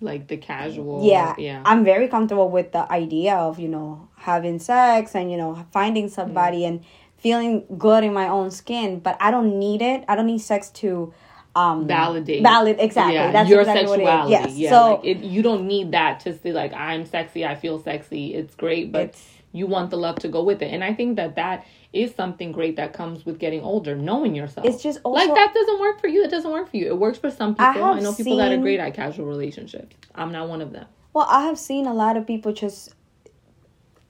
like 0.00 0.28
the 0.28 0.36
casual. 0.36 1.04
yeah 1.04 1.34
Yeah. 1.38 1.60
i'm 1.64 1.82
very 1.84 2.06
comfortable 2.06 2.48
with 2.50 2.70
the 2.70 2.84
idea 2.92 3.34
of 3.34 3.58
you 3.58 3.66
know 3.66 4.08
having 4.14 4.60
sex 4.60 5.16
and 5.16 5.28
you 5.28 5.36
know 5.36 5.66
finding 5.72 6.08
somebody 6.08 6.64
and 6.64 6.84
feeling 7.16 7.64
good 7.76 8.04
in 8.04 8.12
my 8.12 8.28
own 8.28 8.52
skin 8.52 9.00
but 9.00 9.16
i 9.20 9.32
don't 9.32 9.58
need 9.58 9.82
it. 9.82 10.04
I 10.06 10.14
don't 10.14 10.26
need 10.26 10.38
sex 10.38 10.70
to 10.82 11.12
um 11.56 11.88
validate. 11.88 12.44
valid 12.44 12.76
exactly. 12.78 13.14
Yeah, 13.14 13.32
that's 13.32 13.50
your 13.50 13.62
exactly 13.62 13.88
sexuality 13.88 14.04
what 14.04 14.44
it 14.44 14.50
is. 14.50 14.58
yes 14.58 14.58
yeah 14.62 14.70
so 14.70 14.94
like 14.94 15.04
it, 15.04 15.18
you 15.24 15.42
don't 15.42 15.66
need 15.66 15.90
that 15.90 16.20
to 16.20 16.38
say 16.38 16.52
like 16.52 16.72
i'm 16.74 17.04
sexy 17.04 17.44
i 17.44 17.56
feel 17.56 17.82
sexy 17.82 18.34
it's 18.34 18.54
great 18.54 18.92
but 18.92 19.02
It's- 19.06 19.28
you 19.58 19.66
want 19.66 19.90
the 19.90 19.96
love 19.96 20.16
to 20.16 20.28
go 20.28 20.42
with 20.42 20.62
it. 20.62 20.72
And 20.72 20.82
i 20.84 20.94
think 20.94 21.16
that 21.16 21.36
that 21.36 21.66
is 21.92 22.14
something 22.14 22.52
great 22.52 22.76
that 22.76 22.92
comes 22.92 23.24
with 23.24 23.38
getting 23.38 23.62
older 23.62 23.96
knowing 23.96 24.34
yourself. 24.34 24.66
It's 24.66 24.82
just 24.82 25.00
also- 25.04 25.18
like 25.18 25.34
that 25.34 25.54
doesn't 25.54 25.80
work 25.80 26.00
for 26.00 26.08
you. 26.08 26.22
It 26.22 26.30
doesn't 26.30 26.50
work 26.50 26.70
for 26.70 26.76
you. 26.76 26.86
It 26.86 26.98
works 26.98 27.18
for 27.18 27.30
some 27.30 27.54
people. 27.54 27.84
I 27.84 27.96
i, 27.96 28.00
know 28.00 28.12
people 28.12 28.36
that 28.36 28.52
are 28.52 28.58
great 28.58 28.80
at 28.80 28.94
casual 28.94 29.26
relationships. 29.26 29.96
I'm 30.14 30.32
not 30.32 30.48
one 30.48 30.60
of 30.60 30.72
them. 30.72 30.86
Well 31.14 31.26
i 31.28 31.42
have 31.44 31.58
seen 31.58 31.86
a 31.86 31.94
lot 31.94 32.16
of 32.16 32.26
people 32.26 32.52
just 32.52 32.94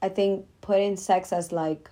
I 0.01 0.09
think 0.09 0.45
putting 0.61 0.95
sex 0.97 1.33
as 1.33 1.51
like, 1.51 1.89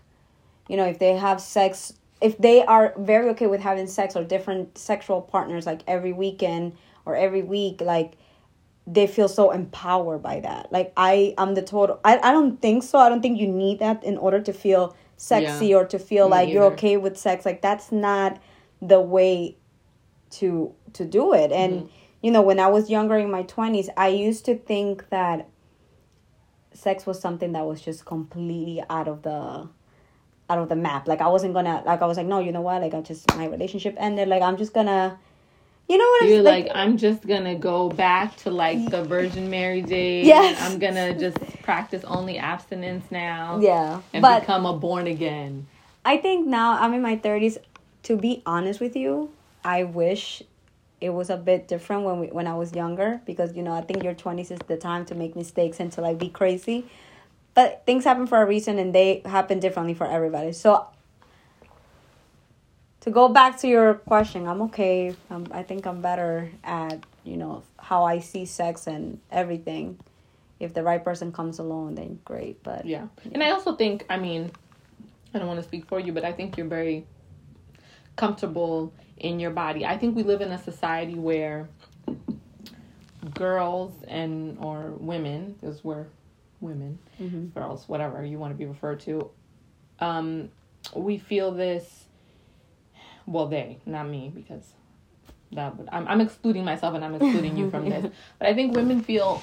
you 0.70 0.78
know, 0.78 0.86
if 0.86 1.00
they 1.00 1.16
have 1.16 1.42
sex, 1.42 1.94
if 2.22 2.38
they 2.38 2.64
are 2.66 2.94
very 2.98 3.30
okay 3.30 3.48
with 3.48 3.62
having 3.62 3.88
sex 3.88 4.16
or 4.16 4.24
different 4.24 4.78
sexual 4.78 5.22
partners 5.22 5.66
like 5.66 5.82
every 5.88 6.14
weekend 6.14 6.78
or 7.06 7.16
every 7.16 7.42
week, 7.42 7.82
like 7.82 8.14
they 8.90 9.06
feel 9.06 9.28
so 9.28 9.52
empowered 9.52 10.24
by 10.24 10.40
that. 10.40 10.72
Like 10.72 10.94
I, 10.96 11.34
I'm 11.38 11.54
the 11.56 11.62
total. 11.62 12.00
I, 12.06 12.18
I 12.20 12.32
don't 12.32 12.62
think 12.62 12.84
so. 12.84 12.98
I 13.00 13.10
don't 13.10 13.22
think 13.22 13.38
you 13.40 13.48
need 13.48 13.80
that 13.80 14.02
in 14.04 14.18
order 14.18 14.40
to 14.40 14.54
feel 14.54 14.96
sexy 15.18 15.68
Yeah. 15.68 15.78
or 15.78 15.86
to 15.86 16.00
feel 16.00 16.30
like 16.30 16.48
you're 16.50 16.64
okay 16.74 16.96
with 16.96 17.18
sex. 17.18 17.46
Like 17.46 17.62
that's 17.62 17.92
not 17.92 18.40
the 18.82 19.02
way 19.02 19.58
to 20.32 20.74
to 20.94 21.04
do 21.06 21.34
it. 21.34 21.52
And 21.52 21.74
Mm-hmm. 21.74 21.88
you 22.22 22.32
know, 22.32 22.42
when 22.42 22.60
I 22.60 22.68
was 22.68 22.90
younger 22.90 23.18
in 23.18 23.30
my 23.30 23.44
twenties, 23.44 23.90
I 23.98 24.08
used 24.08 24.46
to 24.46 24.56
think 24.58 25.10
that 25.10 25.50
sex 26.74 27.06
was 27.06 27.20
something 27.20 27.52
that 27.54 27.66
was 27.66 27.82
just 27.82 28.06
completely 28.06 28.84
out 28.90 29.08
of 29.08 29.24
the 29.24 29.68
out 30.50 30.60
of 30.60 30.70
the 30.70 30.76
map. 30.76 31.08
Like 31.08 31.20
I 31.22 31.28
wasn't 31.28 31.54
gonna 31.54 31.84
like 31.86 32.02
I 32.02 32.06
was 32.06 32.18
like, 32.18 32.28
no, 32.28 32.40
you 32.40 32.52
know 32.52 32.62
what? 32.62 32.82
Like 32.82 32.94
I 32.94 33.02
just 33.02 33.28
my 33.36 33.48
relationship 33.48 33.96
ended. 33.98 34.28
Like 34.30 34.42
I'm 34.42 34.58
just 34.58 34.74
gonna 34.74 35.20
you 35.88 35.98
know 35.98 36.04
what 36.04 36.24
I'm 36.24 36.30
You're 36.30 36.42
like, 36.42 36.68
I'm 36.74 36.98
just 36.98 37.26
gonna 37.26 37.56
go 37.56 37.90
back 37.90 38.36
to 38.38 38.52
like 38.52 38.90
the 38.90 39.04
Virgin 39.04 39.50
Mary 39.50 39.82
days. 39.82 40.28
Yes. 40.28 40.62
I'm 40.62 40.80
gonna 40.80 41.18
just 41.18 41.38
practice 41.64 42.04
only 42.04 42.38
abstinence 42.38 43.10
now. 43.10 43.60
yeah. 43.62 44.02
And 44.14 44.22
but 44.22 44.42
become 44.42 44.66
a 44.66 44.78
born 44.78 45.08
again. 45.08 45.68
I 46.04 46.18
think 46.18 46.48
now 46.48 46.78
I'm 46.80 46.94
in 46.94 47.02
my 47.02 47.16
30s. 47.18 47.58
To 48.04 48.16
be 48.16 48.42
honest 48.46 48.80
with 48.80 48.96
you, 48.96 49.32
I 49.64 49.84
wish 49.84 50.42
it 51.00 51.10
was 51.10 51.30
a 51.30 51.38
bit 51.38 51.68
different 51.68 52.04
when 52.04 52.20
we 52.20 52.28
when 52.28 52.48
I 52.48 52.56
was 52.56 52.74
younger 52.74 53.22
because 53.26 53.56
you 53.56 53.64
know 53.64 53.74
I 53.74 53.82
think 53.82 54.04
your 54.04 54.14
20s 54.14 54.52
is 54.52 54.60
the 54.68 54.78
time 54.78 55.06
to 55.06 55.16
make 55.16 55.36
mistakes 55.36 55.80
and 55.80 55.92
to 55.94 56.02
like 56.02 56.18
be 56.18 56.30
crazy. 56.30 56.86
But 57.54 57.84
things 57.86 58.04
happen 58.04 58.28
for 58.28 58.42
a 58.42 58.46
reason 58.46 58.78
and 58.78 58.94
they 58.94 59.22
happen 59.26 59.60
differently 59.60 59.94
for 59.94 60.06
everybody. 60.06 60.52
So 60.54 60.88
to 63.08 63.14
go 63.14 63.30
back 63.30 63.58
to 63.60 63.70
your 63.70 63.94
question, 63.94 64.48
I'm 64.48 64.62
okay. 64.64 65.16
Um, 65.30 65.48
I 65.52 65.64
think 65.64 65.88
I'm 65.88 66.02
better 66.02 66.52
at 66.64 67.06
you 67.24 67.38
know 67.38 67.64
how 67.80 68.04
I 68.04 68.20
see 68.20 68.46
sex 68.46 68.86
and 68.86 69.22
everything. 69.32 69.98
If 70.60 70.74
the 70.74 70.84
right 70.84 71.02
person 71.02 71.32
comes 71.32 71.60
along, 71.60 71.96
then 71.96 72.20
great. 72.26 72.62
But 72.64 72.86
Yeah. 72.86 73.08
And 73.32 73.42
I 73.42 73.52
also 73.52 73.76
think, 73.76 74.06
I 74.10 74.18
mean, 74.18 74.52
I 75.34 75.40
don't 75.40 75.48
want 75.48 75.60
to 75.60 75.64
speak 75.64 75.86
for 75.88 76.00
you, 76.02 76.12
but 76.12 76.26
I 76.26 76.34
think 76.34 76.58
you're 76.58 76.68
very 76.68 77.06
comfortable 78.18 78.92
in 79.18 79.40
your 79.40 79.52
body. 79.52 79.86
I 79.86 79.98
think 79.98 80.16
we 80.16 80.24
live 80.24 80.42
in 80.42 80.52
a 80.52 80.62
society 80.62 81.16
where 81.16 81.70
girls 83.36 83.94
and 84.08 84.58
or 84.60 84.92
women, 84.98 85.56
because 85.62 85.82
we're 85.82 86.08
women, 86.60 87.00
girls, 87.54 87.88
whatever 87.88 88.26
you 88.26 88.38
want 88.38 88.52
to 88.52 88.58
be 88.58 88.66
referred 88.66 89.00
to, 89.02 89.30
um, 90.00 90.50
we 90.94 91.18
feel 91.18 91.52
this. 91.52 92.07
Well, 93.28 93.46
they, 93.48 93.78
not 93.86 94.08
me, 94.08 94.32
because 94.34 94.74
that 95.52 95.76
would 95.78 95.88
I'm, 95.92 96.08
I'm 96.08 96.22
excluding 96.22 96.66
myself 96.66 96.96
and 96.96 97.06
I'm 97.06 97.16
excluding 97.16 97.58
you 97.58 97.70
from 97.70 97.90
this. 97.90 98.12
But 98.40 98.48
I 98.48 98.54
think 98.54 98.76
women 98.76 99.02
feel 99.02 99.42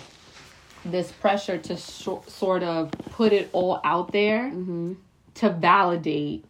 this 0.84 1.12
pressure 1.12 1.58
to 1.58 1.76
so, 1.76 2.22
sort 2.26 2.62
of 2.62 2.90
put 3.12 3.32
it 3.32 3.48
all 3.52 3.80
out 3.84 4.12
there 4.12 4.50
mm-hmm. 4.50 4.94
to 5.34 5.50
validate 5.50 6.44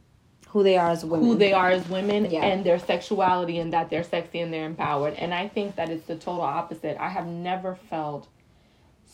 who 0.48 0.62
they 0.62 0.76
are 0.76 0.90
as 0.90 1.04
women. 1.04 1.26
who 1.26 1.34
they 1.36 1.52
are 1.52 1.70
as 1.70 1.88
women 1.88 2.30
Yeah. 2.30 2.44
and 2.44 2.64
their 2.64 2.78
sexuality 2.78 3.58
and 3.58 3.72
that 3.72 3.90
they're 3.90 4.04
sexy 4.04 4.38
and 4.40 4.52
they're 4.52 4.66
empowered. 4.66 5.14
And 5.14 5.34
I 5.34 5.48
think 5.48 5.76
that 5.76 5.88
it's 5.90 6.06
the 6.06 6.14
total 6.14 6.42
opposite. 6.42 6.96
I 6.98 7.08
have 7.08 7.26
never 7.26 7.74
felt 7.74 8.28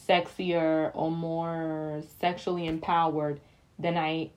sexier 0.08 0.90
or 0.94 1.10
more 1.10 2.02
sexually 2.20 2.66
empowered 2.66 3.40
than 3.78 3.97
I 3.97 4.30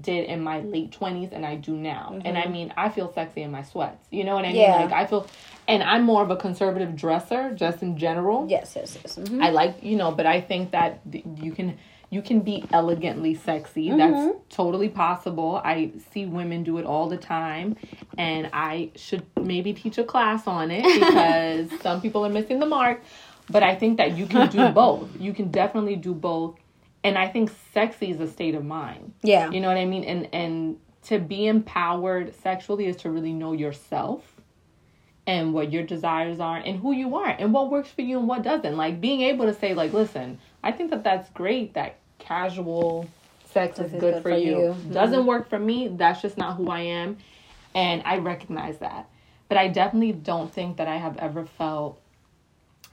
did 0.00 0.26
in 0.28 0.42
my 0.42 0.60
late 0.60 0.90
20s 0.98 1.32
and 1.32 1.44
I 1.46 1.56
do 1.56 1.74
now. 1.74 2.18
And 2.24 2.36
I 2.36 2.46
mean, 2.46 2.72
I 2.76 2.88
feel 2.90 3.12
sexy 3.12 3.42
in 3.42 3.50
my 3.50 3.62
sweats. 3.62 4.06
You 4.10 4.24
know 4.24 4.34
what 4.34 4.44
I 4.44 4.48
mean? 4.48 4.56
Yeah. 4.56 4.76
Like 4.84 4.92
I 4.92 5.06
feel 5.06 5.26
and 5.68 5.82
I'm 5.82 6.02
more 6.04 6.22
of 6.22 6.30
a 6.30 6.36
conservative 6.36 6.94
dresser 6.94 7.52
just 7.54 7.82
in 7.82 7.96
general. 7.96 8.46
Yes, 8.48 8.74
yes, 8.76 8.98
yes. 9.02 9.16
Mhm. 9.16 9.42
I 9.42 9.50
like, 9.50 9.82
you 9.82 9.96
know, 9.96 10.12
but 10.12 10.26
I 10.26 10.40
think 10.40 10.72
that 10.72 11.00
you 11.42 11.52
can 11.52 11.78
you 12.08 12.22
can 12.22 12.40
be 12.40 12.64
elegantly 12.72 13.34
sexy. 13.34 13.90
That's 13.90 14.36
totally 14.48 14.88
possible. 14.88 15.60
I 15.64 15.90
see 16.12 16.24
women 16.26 16.62
do 16.62 16.78
it 16.78 16.86
all 16.86 17.08
the 17.08 17.16
time 17.16 17.76
and 18.16 18.48
I 18.52 18.90
should 18.94 19.24
maybe 19.40 19.72
teach 19.72 19.98
a 19.98 20.04
class 20.04 20.46
on 20.46 20.70
it 20.70 20.84
because 21.00 21.68
some 21.82 22.00
people 22.00 22.24
are 22.24 22.28
missing 22.30 22.60
the 22.60 22.66
mark, 22.66 23.02
but 23.50 23.62
I 23.62 23.74
think 23.74 23.96
that 23.96 24.16
you 24.16 24.26
can 24.26 24.48
do 24.50 24.68
both. 24.82 25.08
You 25.18 25.32
can 25.32 25.50
definitely 25.50 25.96
do 25.96 26.14
both. 26.14 26.56
And 27.02 27.16
I 27.18 27.28
think 27.28 27.50
sexy 27.76 28.10
is 28.10 28.20
a 28.20 28.26
state 28.26 28.54
of 28.54 28.64
mind. 28.64 29.12
Yeah. 29.22 29.50
You 29.50 29.60
know 29.60 29.68
what 29.68 29.76
I 29.76 29.84
mean? 29.84 30.02
And 30.04 30.28
and 30.32 30.78
to 31.08 31.18
be 31.18 31.46
empowered 31.46 32.34
sexually 32.34 32.86
is 32.86 32.96
to 32.96 33.10
really 33.10 33.34
know 33.34 33.52
yourself 33.52 34.22
and 35.26 35.52
what 35.52 35.70
your 35.70 35.82
desires 35.82 36.40
are 36.40 36.56
and 36.56 36.78
who 36.78 36.92
you 36.92 37.16
are 37.16 37.28
and 37.38 37.52
what 37.52 37.70
works 37.70 37.90
for 37.90 38.00
you 38.00 38.18
and 38.18 38.26
what 38.26 38.42
doesn't. 38.42 38.76
Like 38.78 38.98
being 38.98 39.20
able 39.20 39.44
to 39.44 39.52
say 39.52 39.74
like, 39.74 39.92
listen, 39.92 40.38
I 40.64 40.72
think 40.72 40.90
that 40.90 41.04
that's 41.04 41.28
great 41.30 41.74
that 41.74 41.98
casual 42.18 43.08
sex 43.44 43.78
is 43.78 43.92
is 43.92 44.00
good, 44.00 44.22
for, 44.22 44.30
you. 44.30 44.56
Mhm. 44.56 44.94
Doesn't 44.94 45.26
work 45.26 45.50
for 45.50 45.58
me. 45.58 45.88
That's 45.88 46.22
just 46.22 46.38
not 46.38 46.56
who 46.56 46.70
I 46.70 46.80
am. 46.80 47.18
And 47.74 48.02
I 48.06 48.16
recognize 48.16 48.78
that. 48.78 49.06
But 49.50 49.58
I 49.58 49.68
definitely 49.68 50.12
don't 50.12 50.50
think 50.50 50.78
that 50.78 50.88
I 50.88 50.96
have 50.96 51.18
ever 51.18 51.44
felt 51.44 52.00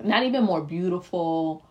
not 0.04 0.24
even 0.24 0.43
more 0.43 0.62
beautiful, 0.62 1.63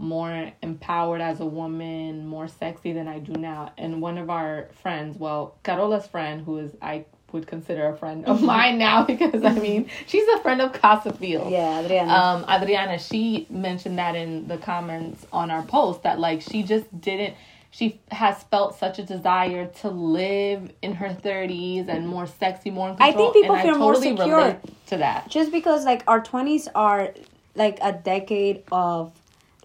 more 0.00 0.50
empowered 0.62 1.20
as 1.20 1.40
a 1.40 1.44
woman, 1.46 2.26
more 2.26 2.48
sexy 2.48 2.92
than 2.92 3.06
I 3.06 3.18
do 3.18 3.32
now. 3.32 3.72
And 3.76 4.00
one 4.00 4.16
of 4.18 4.30
our 4.30 4.68
friends, 4.82 5.18
well, 5.18 5.56
Carola's 5.62 6.06
friend, 6.06 6.42
who 6.42 6.58
is 6.58 6.72
I 6.80 7.04
would 7.32 7.46
consider 7.46 7.86
a 7.88 7.96
friend 7.96 8.24
of 8.26 8.42
mine 8.54 8.78
now 8.78 9.04
because 9.12 9.44
I 9.44 9.52
mean 9.54 9.88
she's 10.06 10.26
a 10.36 10.38
friend 10.40 10.60
of 10.62 10.72
Casa 10.72 11.12
Field. 11.12 11.52
Yeah, 11.52 11.80
Adriana. 11.80 12.12
Um, 12.12 12.44
Adriana, 12.48 12.98
she 12.98 13.46
mentioned 13.50 13.98
that 13.98 14.16
in 14.16 14.48
the 14.48 14.56
comments 14.58 15.26
on 15.32 15.50
our 15.50 15.62
post 15.62 16.02
that 16.02 16.18
like 16.18 16.40
she 16.40 16.62
just 16.62 16.86
didn't. 17.00 17.34
She 17.72 18.00
has 18.10 18.42
felt 18.44 18.76
such 18.76 18.98
a 18.98 19.04
desire 19.04 19.66
to 19.82 19.90
live 19.90 20.72
in 20.82 20.94
her 20.94 21.14
thirties 21.14 21.86
and 21.88 22.08
more 22.08 22.26
sexy, 22.26 22.70
more 22.70 22.88
in 22.88 22.96
I 22.98 23.12
think 23.12 23.32
people 23.32 23.56
feel 23.58 23.74
I 23.76 23.78
more 23.78 23.94
totally 23.94 24.16
secure. 24.16 24.60
to 24.86 24.96
that. 24.96 25.28
just 25.28 25.52
because 25.52 25.84
like 25.84 26.02
our 26.08 26.20
20s 26.20 26.66
are 26.74 27.14
like 27.54 27.78
a 27.80 27.92
decade 27.92 28.64
of 28.72 29.12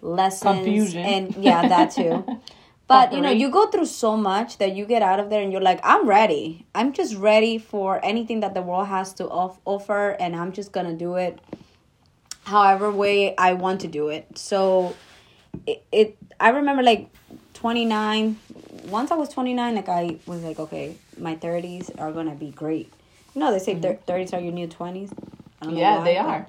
lessons 0.02 0.56
Confusion. 0.64 1.04
and 1.04 1.34
yeah 1.36 1.66
that 1.68 1.90
too. 1.90 2.24
But 2.88 3.12
you 3.12 3.20
know 3.20 3.30
you 3.30 3.50
go 3.50 3.66
through 3.66 3.86
so 3.86 4.16
much 4.16 4.58
that 4.58 4.76
you 4.76 4.86
get 4.86 5.02
out 5.02 5.18
of 5.18 5.28
there 5.28 5.42
and 5.42 5.50
you're 5.50 5.60
like 5.60 5.80
i'm 5.82 6.06
ready. 6.08 6.66
I'm 6.72 6.92
just 6.92 7.16
ready 7.16 7.58
for 7.58 7.98
anything 8.04 8.40
that 8.40 8.54
the 8.54 8.62
world 8.62 8.86
has 8.86 9.12
to 9.14 9.24
off- 9.28 9.58
offer 9.64 10.10
and 10.20 10.36
i'm 10.36 10.52
just 10.52 10.70
gonna 10.70 10.94
do 10.94 11.16
it 11.16 11.40
however 12.44 12.90
way 12.92 13.34
i 13.36 13.54
want 13.54 13.80
to 13.80 13.88
do 13.88 14.08
it. 14.08 14.38
So 14.38 14.94
it, 15.66 15.82
it 15.90 16.16
i 16.38 16.50
remember 16.50 16.82
like 16.84 17.10
29 17.54 18.36
once 18.84 19.10
i 19.10 19.16
was 19.16 19.30
29 19.30 19.74
like 19.74 19.88
i 19.88 20.16
was 20.26 20.42
like 20.44 20.60
okay 20.60 20.96
my 21.18 21.34
30s 21.34 21.90
are 21.98 22.12
gonna 22.12 22.34
be 22.36 22.50
great. 22.52 22.92
You 23.34 23.40
know 23.40 23.50
they 23.50 23.58
say 23.58 23.72
mm-hmm. 23.72 23.82
thir- 23.82 23.98
30s 24.06 24.32
are 24.32 24.40
your 24.40 24.52
new 24.52 24.68
20s 24.68 25.10
I 25.60 25.64
don't 25.64 25.74
know 25.74 25.80
Yeah, 25.80 25.98
why, 25.98 26.04
they 26.04 26.16
are. 26.18 26.46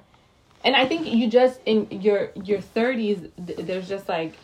And 0.64 0.74
I 0.76 0.86
think 0.86 1.06
you 1.06 1.28
just 1.30 1.60
in 1.66 1.86
your 1.90 2.30
your 2.44 2.58
30s 2.58 3.30
th- 3.46 3.58
there's 3.60 3.88
just 3.88 4.08
like 4.08 4.34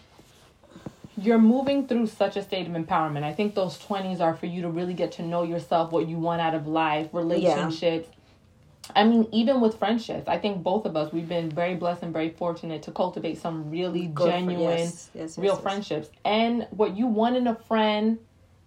you're 1.17 1.39
moving 1.39 1.87
through 1.87 2.07
such 2.09 2.37
a 2.37 2.43
state 2.43 2.67
of 2.67 2.73
empowerment. 2.73 3.23
I 3.23 3.33
think 3.33 3.55
those 3.55 3.79
20s 3.79 4.21
are 4.21 4.35
for 4.35 4.47
you 4.47 4.63
to 4.63 4.69
really 4.69 4.95
get 4.95 5.13
to 5.13 5.23
know 5.23 5.45
yourself, 5.45 5.93
what 5.93 6.09
you 6.09 6.19
want 6.19 6.41
out 6.41 6.55
of 6.55 6.67
life, 6.67 7.09
relationships. 7.13 8.09
I 8.97 9.05
mean, 9.05 9.29
even 9.33 9.61
with 9.61 9.79
friendships, 9.79 10.29
I 10.29 10.39
think 10.39 10.63
both 10.63 10.85
of 10.87 10.97
us 10.97 11.13
we've 11.13 11.29
been 11.29 11.51
very 11.51 11.75
blessed 11.75 12.03
and 12.03 12.13
very 12.13 12.31
fortunate 12.31 12.83
to 12.83 12.91
cultivate 12.91 13.39
some 13.39 13.71
really 13.71 14.07
Good 14.09 14.25
for- 14.25 14.31
genuine 14.31 14.61
yes, 14.61 14.81
yes, 14.81 15.11
yes, 15.15 15.39
real 15.39 15.57
friendships. 15.57 16.11
And 16.25 16.67
what 16.71 16.97
you 16.97 17.07
want 17.07 17.37
in 17.37 17.47
a 17.47 17.55
friend 17.55 18.19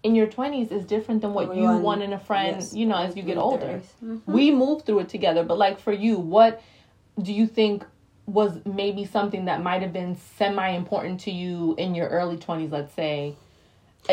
in 0.03 0.15
your 0.15 0.27
20s 0.27 0.71
is 0.71 0.85
different 0.85 1.21
than 1.21 1.33
what 1.33 1.55
you 1.55 1.63
want- 1.63 1.83
want 1.83 2.01
in 2.01 2.13
a 2.13 2.19
friend, 2.19 2.65
you 2.71 2.85
know, 2.85 2.95
as 2.97 3.15
you 3.15 3.23
get 3.23 3.37
older. 3.37 3.81
30s. 4.01 4.21
We 4.25 4.51
move 4.51 4.83
through 4.83 4.99
it 4.99 5.09
together, 5.09 5.43
but 5.43 5.57
like 5.57 5.79
for 5.79 5.91
you, 5.91 6.17
what 6.17 6.61
do 7.21 7.33
you 7.33 7.47
think 7.47 7.83
was 8.25 8.59
maybe 8.65 9.05
something 9.05 9.45
that 9.45 9.63
might 9.63 9.81
have 9.81 9.93
been 9.93 10.17
semi 10.37 10.69
important 10.69 11.21
to 11.21 11.31
you 11.31 11.75
in 11.77 11.95
your 11.95 12.07
early 12.09 12.37
20s, 12.37 12.71
let's 12.71 12.93
say, 12.93 13.35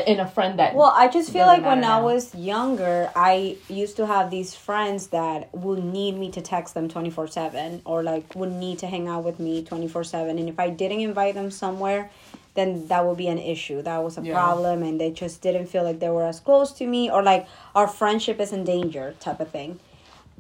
in 0.06 0.20
a 0.20 0.26
friend 0.26 0.58
that 0.58 0.74
Well, 0.74 0.92
I 0.94 1.08
just 1.08 1.30
feel 1.30 1.46
like 1.46 1.64
when 1.64 1.80
matter 1.80 1.92
I 1.92 2.00
was 2.00 2.34
younger, 2.34 3.10
I 3.14 3.56
used 3.68 3.96
to 3.96 4.06
have 4.06 4.30
these 4.30 4.54
friends 4.54 5.08
that 5.08 5.54
would 5.54 5.84
need 5.84 6.16
me 6.16 6.30
to 6.32 6.40
text 6.40 6.74
them 6.74 6.88
24 6.88 7.28
7 7.28 7.82
or 7.84 8.02
like 8.02 8.34
would 8.34 8.52
need 8.52 8.78
to 8.80 8.86
hang 8.86 9.08
out 9.08 9.24
with 9.24 9.38
me 9.38 9.62
24 9.62 10.04
7. 10.04 10.38
And 10.38 10.48
if 10.48 10.58
I 10.58 10.70
didn't 10.70 11.00
invite 11.00 11.34
them 11.34 11.50
somewhere, 11.50 12.10
then 12.54 12.86
that 12.88 13.04
would 13.04 13.16
be 13.16 13.28
an 13.28 13.38
issue. 13.38 13.82
That 13.82 14.02
was 14.02 14.16
a 14.16 14.22
Yeah. 14.22 14.32
problem. 14.32 14.82
And 14.82 15.00
they 15.00 15.10
just 15.10 15.42
didn't 15.42 15.66
feel 15.66 15.82
like 15.82 15.98
they 16.00 16.10
were 16.10 16.24
as 16.24 16.40
close 16.40 16.72
to 16.72 16.86
me 16.86 17.10
or 17.10 17.22
like 17.22 17.46
our 17.74 17.88
friendship 17.88 18.40
is 18.40 18.52
in 18.52 18.64
danger 18.64 19.14
type 19.20 19.40
of 19.40 19.50
thing. 19.50 19.78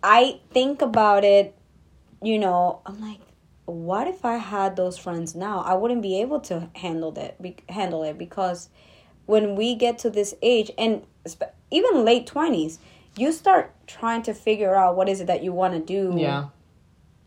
I 0.02 0.40
think 0.52 0.82
about 0.82 1.24
it, 1.24 1.54
you 2.26 2.38
know, 2.38 2.80
I'm 2.86 3.00
like, 3.00 3.20
what 3.66 4.06
if 4.06 4.24
I 4.24 4.36
had 4.36 4.76
those 4.76 4.98
friends 4.98 5.34
now? 5.34 5.60
I 5.60 5.74
wouldn't 5.74 6.02
be 6.02 6.20
able 6.20 6.40
to 6.40 6.68
handle 6.74 7.12
that, 7.12 7.40
be, 7.40 7.56
handle 7.68 8.02
it 8.02 8.18
because 8.18 8.68
when 9.26 9.56
we 9.56 9.74
get 9.74 9.98
to 10.00 10.10
this 10.10 10.34
age 10.42 10.70
and 10.76 11.02
even 11.70 12.04
late 12.04 12.26
20s, 12.26 12.78
you 13.16 13.32
start 13.32 13.72
trying 13.86 14.22
to 14.22 14.34
figure 14.34 14.74
out 14.74 14.96
what 14.96 15.08
is 15.08 15.20
it 15.20 15.26
that 15.28 15.42
you 15.42 15.52
want 15.52 15.74
to 15.74 15.80
do 15.80 16.18
Yeah. 16.18 16.48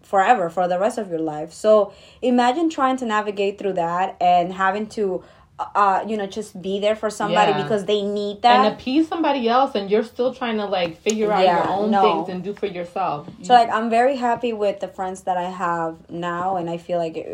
forever 0.04 0.50
for 0.50 0.68
the 0.68 0.80
rest 0.80 0.98
of 0.98 1.10
your 1.10 1.20
life. 1.20 1.52
So 1.54 1.94
imagine 2.22 2.70
trying 2.70 2.98
to 2.98 3.06
navigate 3.06 3.58
through 3.58 3.74
that 3.74 4.16
and 4.22 4.54
having 4.54 4.88
to 4.90 5.24
uh 5.60 6.04
you 6.08 6.16
know 6.18 6.28
just 6.28 6.62
be 6.62 6.80
there 6.80 6.96
for 6.96 7.10
somebody 7.10 7.52
Yeah. 7.52 7.64
because 7.64 7.86
they 7.86 8.04
need 8.04 8.44
that. 8.44 8.66
and 8.66 8.74
appease 8.76 9.08
somebody 9.08 9.50
else 9.50 9.74
and 9.74 9.90
you're 9.90 10.04
still 10.04 10.32
trying 10.32 10.58
to 10.58 10.66
like 10.66 11.02
figure 11.02 11.32
out 11.32 11.44
Yeah, 11.44 11.58
your 11.64 11.68
own 11.78 11.90
no. 11.90 12.02
things 12.04 12.30
and 12.30 12.44
do 12.44 12.54
for 12.54 12.68
yourself 12.68 13.28
So 13.42 13.54
like 13.56 13.70
I'm 13.72 13.90
very 13.90 14.18
happy 14.18 14.54
with 14.54 14.80
the 14.82 14.88
friends 14.88 15.22
that 15.24 15.36
I 15.38 15.50
have 15.50 15.98
now, 16.12 16.58
and 16.58 16.70
I 16.70 16.78
feel 16.78 17.00
like 17.00 17.18
it. 17.18 17.28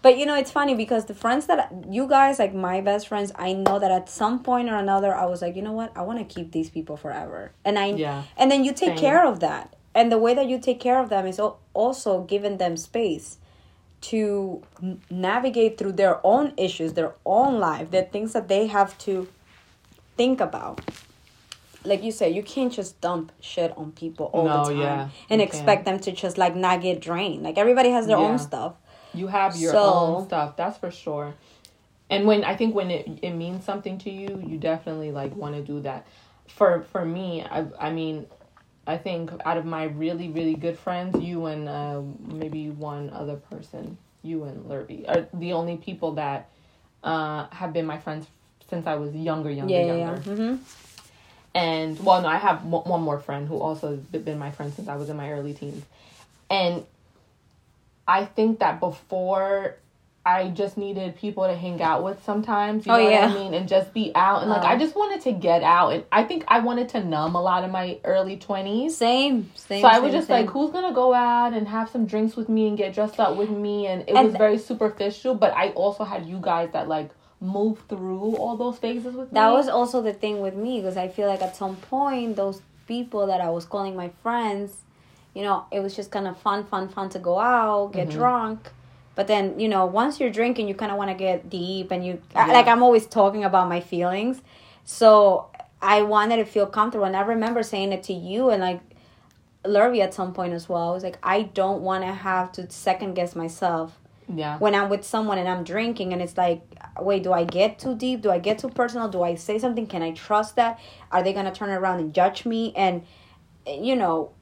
but 0.00 0.16
you 0.18 0.24
know, 0.24 0.34
it's 0.34 0.50
funny 0.50 0.74
because 0.74 1.04
the 1.04 1.14
friends 1.14 1.44
that 1.46 1.70
you 1.90 2.06
guys 2.08 2.38
like 2.38 2.54
my 2.54 2.80
best 2.80 3.08
friends, 3.08 3.30
I 3.36 3.52
know 3.52 3.78
that 3.78 3.90
at 3.90 4.08
some 4.08 4.42
point 4.42 4.70
or 4.70 4.76
another, 4.76 5.14
I 5.14 5.26
was 5.26 5.42
like, 5.42 5.54
you 5.54 5.62
know 5.62 5.72
what, 5.72 5.92
I 5.94 6.02
want 6.02 6.18
to 6.26 6.34
keep 6.34 6.52
these 6.52 6.70
people 6.70 6.96
forever, 6.96 7.52
and 7.64 7.78
I 7.78 7.86
Yeah. 7.92 8.22
and 8.38 8.50
then 8.50 8.64
you 8.64 8.72
take 8.72 8.96
Same. 8.96 9.04
care 9.06 9.26
of 9.26 9.40
that, 9.40 9.74
and 9.94 10.10
the 10.10 10.18
way 10.18 10.32
that 10.34 10.48
you 10.48 10.58
take 10.58 10.80
care 10.80 10.98
of 10.98 11.10
them 11.10 11.26
is 11.26 11.38
al- 11.38 11.58
also 11.74 12.22
giving 12.22 12.56
them 12.56 12.76
space 12.78 13.36
to 14.10 14.62
navigate 15.10 15.78
through 15.78 15.92
their 15.92 16.20
own 16.24 16.52
issues, 16.56 16.92
their 16.94 17.12
own 17.24 17.58
life, 17.58 17.90
the 17.90 18.02
things 18.02 18.32
that 18.32 18.48
they 18.48 18.66
have 18.66 18.96
to 18.98 19.28
think 20.16 20.40
about 20.40 20.80
like 21.86 22.02
you 22.02 22.10
said, 22.12 22.34
you 22.34 22.42
can't 22.42 22.72
just 22.72 22.98
dump 23.02 23.30
shit 23.42 23.70
on 23.76 23.92
people 23.92 24.30
all 24.32 24.46
No, 24.46 24.64
the 24.64 24.70
time 24.70 24.80
yeah, 24.80 25.08
and 25.28 25.42
expect 25.42 25.84
them 25.84 25.98
to 26.00 26.12
just 26.12 26.38
like 26.38 26.56
not 26.56 26.80
get 26.80 26.98
drained. 26.98 27.42
Like 27.42 27.58
everybody 27.58 27.90
has 27.90 28.06
their 28.06 28.16
Yeah. 28.18 28.24
own 28.24 28.38
stuff. 28.38 28.72
you 29.12 29.26
have 29.28 29.54
your 29.56 29.70
So- 29.72 29.92
own 29.94 30.24
stuff 30.26 30.56
that's 30.56 30.76
for 30.78 30.90
sure 30.90 31.34
and 32.10 32.26
when 32.26 32.42
i 32.42 32.56
think 32.56 32.74
when 32.74 32.90
it, 32.90 33.06
it 33.22 33.30
means 33.30 33.64
something 33.64 33.96
to 33.98 34.10
you 34.10 34.42
you 34.44 34.56
definitely 34.58 35.12
like 35.12 35.36
want 35.36 35.54
to 35.54 35.62
do 35.62 35.80
that 35.82 36.04
for 36.48 36.82
for 36.90 37.04
me 37.04 37.44
i 37.48 37.64
i 37.78 37.90
mean 37.92 38.26
i 38.86 38.96
think 38.96 39.30
out 39.44 39.56
of 39.56 39.64
my 39.64 39.84
really 39.84 40.28
really 40.28 40.54
good 40.54 40.78
friends 40.78 41.18
you 41.20 41.46
and 41.46 41.68
uh, 41.68 42.00
maybe 42.32 42.70
one 42.70 43.10
other 43.10 43.36
person 43.36 43.96
you 44.22 44.44
and 44.44 44.66
lurby 44.68 45.04
are 45.08 45.26
the 45.34 45.52
only 45.52 45.76
people 45.76 46.12
that 46.12 46.48
uh 47.02 47.46
have 47.50 47.72
been 47.72 47.86
my 47.86 47.98
friends 47.98 48.26
since 48.68 48.86
i 48.86 48.94
was 48.94 49.14
younger 49.14 49.50
younger 49.50 49.74
Yeah, 49.74 49.94
younger 49.94 50.22
yeah. 50.26 50.34
hmm 50.34 50.56
and 51.54 51.98
well 52.04 52.20
no 52.22 52.28
i 52.28 52.36
have 52.36 52.64
one 52.64 53.00
more 53.02 53.18
friend 53.20 53.46
who 53.48 53.58
also 53.58 53.90
has 53.90 54.00
been 54.00 54.38
my 54.38 54.50
friend 54.50 54.72
since 54.74 54.88
i 54.88 54.96
was 54.96 55.08
in 55.08 55.16
my 55.16 55.30
early 55.30 55.54
teens. 55.54 55.84
And 56.50 56.84
i 58.08 58.24
think 58.24 58.58
that 58.58 58.80
before 58.80 59.76
i 60.26 60.48
just 60.48 60.76
needed 60.78 61.14
people 61.16 61.44
to 61.46 61.54
hang 61.54 61.80
out 61.82 62.02
with 62.02 62.22
sometimes 62.24 62.86
you 62.86 62.92
Oh, 62.92 62.96
know 62.96 63.08
yeah. 63.10 63.26
what 63.26 63.36
i 63.36 63.40
mean 63.40 63.54
and 63.54 63.68
just 63.68 63.92
be 63.92 64.10
out 64.14 64.40
and 64.42 64.50
like 64.50 64.62
Uh-huh. 64.62 64.72
i 64.74 64.78
just 64.78 64.94
wanted 64.96 65.20
to 65.22 65.32
get 65.32 65.62
out 65.62 65.90
and 65.92 66.04
i 66.12 66.22
think 66.24 66.44
i 66.48 66.60
wanted 66.60 66.88
to 66.90 67.04
numb 67.04 67.34
a 67.34 67.42
lot 67.42 67.62
of 67.64 67.70
my 67.70 67.98
early 68.04 68.36
20s 68.38 68.92
Same, 68.92 69.50
same. 69.54 69.82
so 69.82 69.88
I 69.88 69.94
same, 69.94 70.02
was 70.04 70.12
just 70.12 70.28
same. 70.28 70.46
like, 70.46 70.50
who's 70.54 70.70
gonna 70.70 70.94
go 70.94 71.12
out 71.12 71.52
and 71.52 71.68
have 71.68 71.90
some 71.90 72.06
drinks 72.06 72.36
with 72.36 72.48
me 72.48 72.68
and 72.68 72.76
get 72.78 72.94
dressed 72.94 73.18
up 73.20 73.36
with 73.36 73.50
me? 73.50 73.86
And 73.86 74.02
it 74.08 74.14
And- 74.14 74.26
was 74.28 74.36
very 74.36 74.58
superficial. 74.58 75.34
But 75.34 75.52
I 75.54 75.70
also 75.70 76.04
had 76.04 76.26
you 76.26 76.38
guys 76.40 76.70
that 76.72 76.88
like 76.88 77.10
moved 77.40 77.88
through 77.88 78.36
all 78.36 78.56
those 78.56 78.78
phases 78.78 79.14
with 79.14 79.30
me. 79.30 79.34
that 79.40 79.50
was 79.52 79.68
also 79.68 80.00
the 80.00 80.12
thing 80.14 80.40
with 80.40 80.54
me 80.54 80.80
because 80.80 80.96
I 80.96 81.08
feel 81.08 81.28
like 81.28 81.42
at 81.42 81.54
some 81.56 81.76
point 81.76 82.36
those 82.36 82.62
people 82.86 83.26
that 83.26 83.40
I 83.40 83.50
was 83.50 83.64
calling 83.66 83.94
my 83.96 84.10
friends, 84.22 84.68
you 85.34 85.42
know, 85.42 85.64
it 85.70 85.80
was 85.80 85.94
just 85.96 86.10
kind 86.10 86.26
of 86.26 86.36
fun, 86.38 86.64
fun, 86.64 86.88
fun 86.88 87.08
to 87.10 87.18
go 87.18 87.38
out, 87.38 87.92
get 87.92 88.08
Mm-hmm. 88.08 88.18
drunk. 88.18 88.60
But 89.14 89.26
then, 89.28 89.60
you 89.60 89.68
know, 89.68 89.86
once 89.86 90.18
you're 90.18 90.30
drinking, 90.30 90.68
you 90.68 90.74
kind 90.74 90.90
of 90.90 90.98
want 90.98 91.10
to 91.10 91.14
get 91.14 91.48
deep 91.48 91.90
and 91.90 92.04
you, 92.04 92.20
Yeah. 92.34 92.46
like, 92.46 92.66
I'm 92.66 92.82
always 92.82 93.06
talking 93.06 93.44
about 93.44 93.68
my 93.68 93.80
feelings. 93.80 94.42
So 94.84 95.50
I 95.80 96.02
wanted 96.02 96.36
to 96.36 96.44
feel 96.44 96.66
comfortable. 96.66 97.04
And 97.06 97.16
I 97.16 97.20
remember 97.20 97.62
saying 97.62 97.92
it 97.92 98.02
to 98.04 98.12
you 98.12 98.50
and, 98.50 98.60
like, 98.60 98.80
Lurvy 99.64 100.00
at 100.00 100.12
some 100.12 100.32
point 100.34 100.52
as 100.52 100.68
well. 100.68 100.90
I 100.90 100.92
was 100.92 101.02
like, 101.04 101.18
I 101.22 101.42
don't 101.42 101.82
want 101.82 102.04
to 102.04 102.12
have 102.12 102.52
to 102.52 102.70
second 102.70 103.14
guess 103.14 103.34
myself 103.34 103.98
yeah. 104.32 104.58
when 104.58 104.74
I'm 104.74 104.90
with 104.90 105.04
someone 105.04 105.38
and 105.38 105.48
I'm 105.48 105.64
drinking 105.64 106.12
and 106.12 106.20
it's 106.20 106.36
like, 106.36 106.60
wait, 107.00 107.22
do 107.22 107.32
I 107.32 107.44
get 107.44 107.78
too 107.78 107.94
deep? 107.94 108.20
Do 108.20 108.30
I 108.30 108.38
get 108.38 108.58
too 108.58 108.68
personal? 108.68 109.08
Do 109.08 109.22
I 109.22 109.36
say 109.36 109.58
something? 109.58 109.86
Can 109.86 110.02
I 110.02 110.10
trust 110.12 110.56
that? 110.56 110.78
Are 111.10 111.22
they 111.22 111.32
gonna 111.32 111.52
turn 111.52 111.70
around 111.70 112.00
and 112.00 112.12
judge 112.14 112.44
me? 112.44 112.72
And 112.76 113.04
you 113.66 113.96
know, 113.96 114.32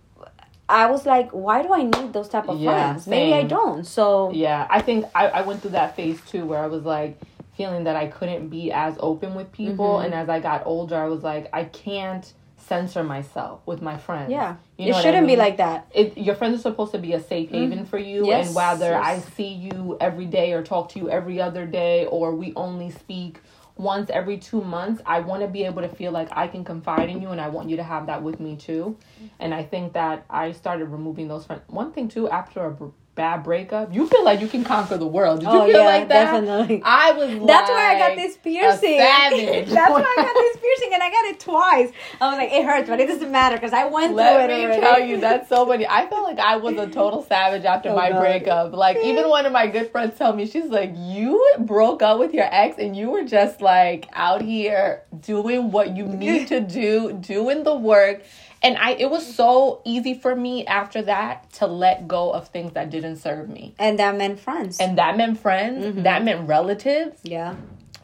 I 0.72 0.86
was 0.90 1.06
like, 1.06 1.30
why 1.30 1.62
do 1.62 1.72
I 1.72 1.82
need 1.82 2.12
those 2.12 2.28
type 2.28 2.48
of 2.48 2.58
Yeah, 2.58 2.70
friends? 2.92 3.06
Maybe 3.06 3.34
I 3.34 3.42
don't. 3.44 3.84
So 3.86 4.30
Yeah, 4.32 4.66
I 4.70 4.80
think 4.82 5.04
I, 5.14 5.28
I 5.28 5.42
went 5.42 5.60
through 5.62 5.72
that 5.72 5.94
phase 5.96 6.20
too 6.30 6.44
where 6.46 6.58
I 6.58 6.66
was 6.66 6.84
like 6.84 7.20
feeling 7.56 7.84
that 7.84 7.96
I 7.96 8.06
couldn't 8.06 8.48
be 8.48 8.72
as 8.72 8.96
open 9.00 9.34
with 9.34 9.52
people. 9.52 9.96
Mm-hmm. 9.96 10.06
And 10.06 10.14
as 10.14 10.28
I 10.28 10.40
got 10.40 10.66
older, 10.66 10.96
I 10.96 11.04
was 11.06 11.22
like, 11.22 11.48
I 11.52 11.64
can't 11.64 12.32
censor 12.56 13.02
myself 13.04 13.60
with 13.66 13.82
my 13.82 13.98
friends. 13.98 14.30
yeah, 14.30 14.56
You 14.78 14.86
it 14.86 14.90
know 14.90 14.96
what 14.96 15.00
I 15.00 15.02
shouldn't 15.02 15.26
be 15.26 15.32
mean? 15.32 15.38
like 15.38 15.56
that. 15.58 15.86
it, 15.92 16.16
your 16.16 16.34
friends 16.36 16.58
are 16.60 16.62
supposed 16.62 16.92
to 16.92 16.98
be 16.98 17.12
a 17.12 17.20
safe 17.22 17.50
haven 17.50 17.84
for 17.84 17.98
you 17.98 18.22
Mm-hmm. 18.22 18.30
Yes, 18.30 18.46
and 18.46 18.54
whether 18.56 18.90
yes. 18.92 19.04
i 19.04 19.18
see 19.36 19.48
you 19.52 19.96
every 20.00 20.26
day 20.26 20.52
or 20.52 20.62
talk 20.62 20.88
to 20.90 20.98
you 21.00 21.10
every 21.10 21.40
other 21.40 21.66
day 21.66 22.06
or 22.06 22.34
we 22.34 22.52
only 22.54 22.90
speak 22.90 23.40
once 23.76 24.10
every 24.10 24.38
two 24.38 24.60
months 24.62 25.00
i 25.06 25.20
want 25.20 25.42
to 25.42 25.48
be 25.48 25.64
able 25.64 25.82
to 25.82 25.88
feel 25.88 26.12
like 26.12 26.28
i 26.32 26.46
can 26.46 26.64
confide 26.64 27.08
in 27.08 27.20
you 27.22 27.30
and 27.30 27.40
i 27.40 27.48
want 27.48 27.68
you 27.68 27.76
to 27.76 27.82
have 27.82 28.06
that 28.06 28.22
with 28.22 28.38
me 28.38 28.56
too. 28.56 28.96
Mm-hmm. 29.16 29.26
And 29.40 29.54
i 29.54 29.62
think 29.62 29.92
that 29.94 30.24
i 30.28 30.52
started 30.52 30.86
removing 30.86 31.28
those 31.28 31.46
friends 31.46 31.62
one 31.68 31.92
thing 31.92 32.08
too 32.08 32.28
after 32.28 32.64
a 32.66 32.70
bad 33.14 33.42
breakup 33.44 33.92
you 33.94 34.06
feel 34.06 34.24
like 34.24 34.40
you 34.40 34.48
can 34.48 34.64
conquer 34.64 34.96
the 34.96 35.06
world 35.06 35.40
did 35.40 35.46
you 35.46 35.50
Oh, 35.52 35.66
feel 35.66 35.80
yeah, 35.80 35.86
like 35.86 36.08
that 36.08 36.32
definitely. 36.32 36.80
i 36.84 37.12
was 37.12 37.46
That's 37.46 37.68
why 37.68 37.94
I 37.94 37.98
got 37.98 38.08
like 38.10 38.16
this 38.16 38.36
piercing. 38.38 38.98
savage. 38.98 39.68
That's 39.68 39.90
why 39.90 40.00
I 40.00 40.22
got 40.22 40.34
this 40.34 40.56
piercing, 40.62 40.94
and 40.94 41.02
I 41.02 41.10
got 41.10 41.24
it 41.26 41.40
twice. 41.40 41.90
I 42.20 42.28
was 42.30 42.38
like, 42.38 42.52
it 42.52 42.64
hurts, 42.64 42.88
but 42.88 43.00
it 43.00 43.06
doesn't 43.08 43.30
matter 43.30 43.56
because 43.56 43.72
I 43.74 43.84
went 43.86 44.14
Let 44.14 44.32
through 44.32 44.44
it 44.44 44.58
Let 44.58 44.70
me 44.70 44.80
tell 44.80 45.00
you, 45.00 45.20
that's 45.20 45.48
so 45.48 45.66
funny. 45.66 45.86
I 45.86 46.06
felt 46.08 46.24
like 46.24 46.38
I 46.38 46.56
was 46.56 46.76
a 46.78 46.86
total 46.88 47.22
savage 47.28 47.64
after 47.64 47.90
Oh, 47.90 47.96
my 47.96 48.10
God. 48.10 48.20
breakup. 48.20 48.72
Like 48.72 48.96
even 49.04 49.28
one 49.28 49.44
of 49.46 49.52
my 49.52 49.66
good 49.66 49.90
friends 49.90 50.18
told 50.18 50.36
me, 50.36 50.46
she's 50.46 50.66
like, 50.70 50.92
"You 50.96 51.38
broke 51.60 52.00
up 52.02 52.18
with 52.18 52.32
your 52.32 52.48
ex, 52.50 52.78
and 52.78 52.96
you 52.96 53.10
were 53.10 53.24
just 53.24 53.60
like 53.60 54.08
out 54.14 54.40
here 54.42 55.02
doing 55.20 55.70
what 55.70 55.94
you 55.96 56.06
need 56.24 56.48
to 56.48 56.60
do, 56.60 57.12
doing 57.12 57.62
the 57.64 57.74
work." 57.74 58.22
And 58.64 58.76
I, 58.78 58.92
it 58.92 59.10
was 59.10 59.26
so 59.34 59.82
easy 59.84 60.14
for 60.14 60.36
me 60.36 60.64
after 60.66 61.02
that 61.02 61.52
to 61.54 61.66
let 61.66 62.06
go 62.06 62.30
of 62.30 62.46
things 62.46 62.74
that 62.74 62.90
didn't 63.02 63.18
serve 63.18 63.48
me, 63.50 63.74
and 63.78 63.98
that 63.98 64.16
meant 64.16 64.40
friends. 64.40 64.78
and 64.80 64.96
that 64.98 65.16
meant 65.18 65.38
friends, 65.38 65.84
Mm-hmm. 65.84 66.02
that 66.04 66.24
meant 66.24 66.48
relatives, 66.48 67.18
yeah, 67.22 67.56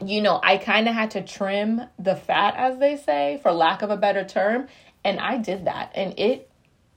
you 0.05 0.21
know, 0.21 0.39
I 0.43 0.57
kind 0.57 0.87
of 0.87 0.93
had 0.93 1.11
to 1.11 1.21
trim 1.23 1.81
the 1.97 2.15
fat, 2.15 2.53
as 2.55 2.77
they 2.79 2.95
say, 2.95 3.39
for 3.41 3.51
lack 3.51 3.81
of 3.81 3.89
a 3.89 3.97
better 3.97 4.23
term. 4.23 4.67
And 5.03 5.19
I 5.19 5.37
did 5.37 5.65
that. 5.65 5.91
And 5.95 6.17
it 6.19 6.49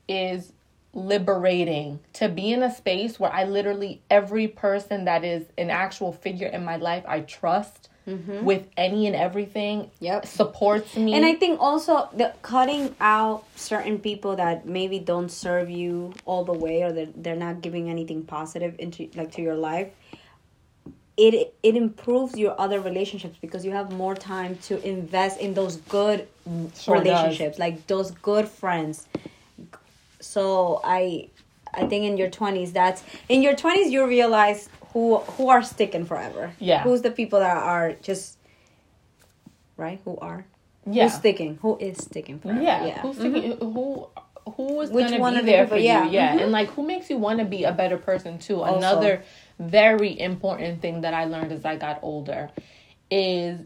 is 0.09 0.53
liberating 0.93 1.99
to 2.15 2.29
be 2.29 2.53
in 2.53 2.63
a 2.63 2.73
space 2.75 3.19
where 3.19 3.33
I 3.33 3.45
literally, 3.45 4.03
every 4.11 4.47
person 4.49 5.05
that 5.07 5.25
is 5.25 5.45
an 5.59 5.71
actual 5.71 6.13
figure 6.13 6.47
in 6.49 6.65
my 6.65 6.77
life, 6.77 7.05
I 7.09 7.21
trust 7.21 7.89
Mm-hmm. 8.09 8.45
with 8.45 8.67
any 8.77 9.07
and 9.07 9.15
everything, 9.15 9.89
Yep. 10.01 10.27
supports 10.27 10.97
me. 10.97 11.15
And 11.15 11.25
I 11.25 11.35
think 11.35 11.61
also 11.61 12.09
the 12.13 12.35
cutting 12.43 12.97
out 13.01 13.45
certain 13.55 13.99
people 14.01 14.35
that 14.37 14.67
maybe 14.67 14.99
don't 14.99 15.31
serve 15.31 15.71
you 15.71 16.13
all 16.25 16.45
the 16.45 16.53
way 16.53 16.83
or 16.83 16.91
they're, 16.93 17.09
they're 17.15 17.37
not 17.37 17.61
giving 17.63 17.89
anything 17.89 18.25
positive 18.25 18.75
into 18.81 19.09
like 19.15 19.31
to 19.33 19.43
your 19.43 19.55
life 19.55 19.89
it 21.17 21.55
it 21.63 21.77
improves 21.77 22.39
your 22.39 22.59
other 22.59 22.81
relationships 22.81 23.37
because 23.41 23.65
you 23.67 23.71
have 23.71 23.93
more 23.93 24.15
time 24.15 24.57
to 24.57 24.81
invest 24.87 25.39
in 25.39 25.53
those 25.55 25.77
good 25.77 26.27
Sure 26.75 26.97
does. 26.97 27.05
relationships 27.05 27.59
like 27.59 27.87
those 27.87 28.11
good 28.13 28.49
friends 28.49 29.07
so 30.21 30.81
i 30.85 31.29
i 31.75 31.85
think 31.87 32.05
in 32.05 32.17
your 32.17 32.31
20s 32.31 32.73
that's 32.73 33.03
in 33.29 33.43
your 33.43 33.55
20s 33.55 33.91
you 33.91 34.07
realize 34.07 34.69
who 34.93 35.19
who 35.19 35.49
are 35.49 35.63
sticking 35.63 36.05
forever 36.05 36.53
Yeah. 36.59 36.83
who's 36.83 37.03
the 37.03 37.11
people 37.11 37.39
that 37.41 37.57
are 37.57 37.93
just 38.03 38.39
right 39.77 40.01
who 40.05 40.17
are 40.19 40.45
yeah. 40.91 41.05
who's 41.05 41.15
sticking 41.15 41.57
who 41.63 41.79
is 41.79 41.99
sticking 41.99 42.39
forever 42.39 42.61
Yeah. 42.63 42.87
yeah 42.87 43.01
Who's 43.03 43.17
thinking, 43.17 43.57
who 43.59 44.09
who 44.57 44.81
is 44.81 44.91
Which 44.91 45.07
gonna 45.09 45.21
one 45.21 45.35
be 45.35 45.39
of 45.41 45.47
there 45.47 45.65
people- 45.65 45.77
for 45.79 45.83
yeah. 45.83 46.05
you? 46.05 46.11
Yeah. 46.11 46.35
Mhm. 46.37 46.43
And 46.43 46.53
like 46.53 46.69
who 46.71 46.85
makes 46.85 47.09
you 47.09 47.17
want 47.17 47.39
to 47.39 47.45
be 47.45 47.63
a 47.63 47.71
better 47.71 47.97
person 47.97 48.39
too? 48.39 48.61
Also. 48.61 48.77
Another 48.79 49.23
very 49.61 50.19
important 50.19 50.83
thing 50.83 51.03
that 51.03 51.15
I 51.15 51.27
learned 51.27 51.53
as 51.53 51.65
I 51.65 51.77
got 51.77 52.01
older 52.03 52.51
is 53.11 53.61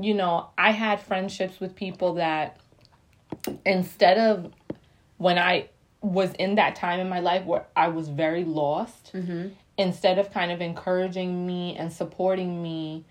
you 0.00 0.14
know, 0.14 0.46
I 0.56 0.70
had 0.70 1.00
friendships 1.00 1.58
with 1.58 1.74
people 1.74 2.14
that 2.14 2.56
instead 3.66 4.16
of 4.18 4.52
when 5.16 5.36
I 5.38 5.68
was 6.00 6.32
in 6.34 6.54
that 6.54 6.76
time 6.76 7.00
in 7.00 7.08
my 7.08 7.18
life 7.18 7.44
where 7.44 7.66
I 7.74 7.88
was 7.88 8.08
very 8.08 8.44
lost, 8.44 9.12
instead 9.78 10.18
of 10.18 10.30
kind 10.32 10.52
of 10.52 10.60
encouraging 10.60 11.46
me 11.46 11.76
and 11.76 11.92
supporting 11.92 12.62
me 12.62 13.04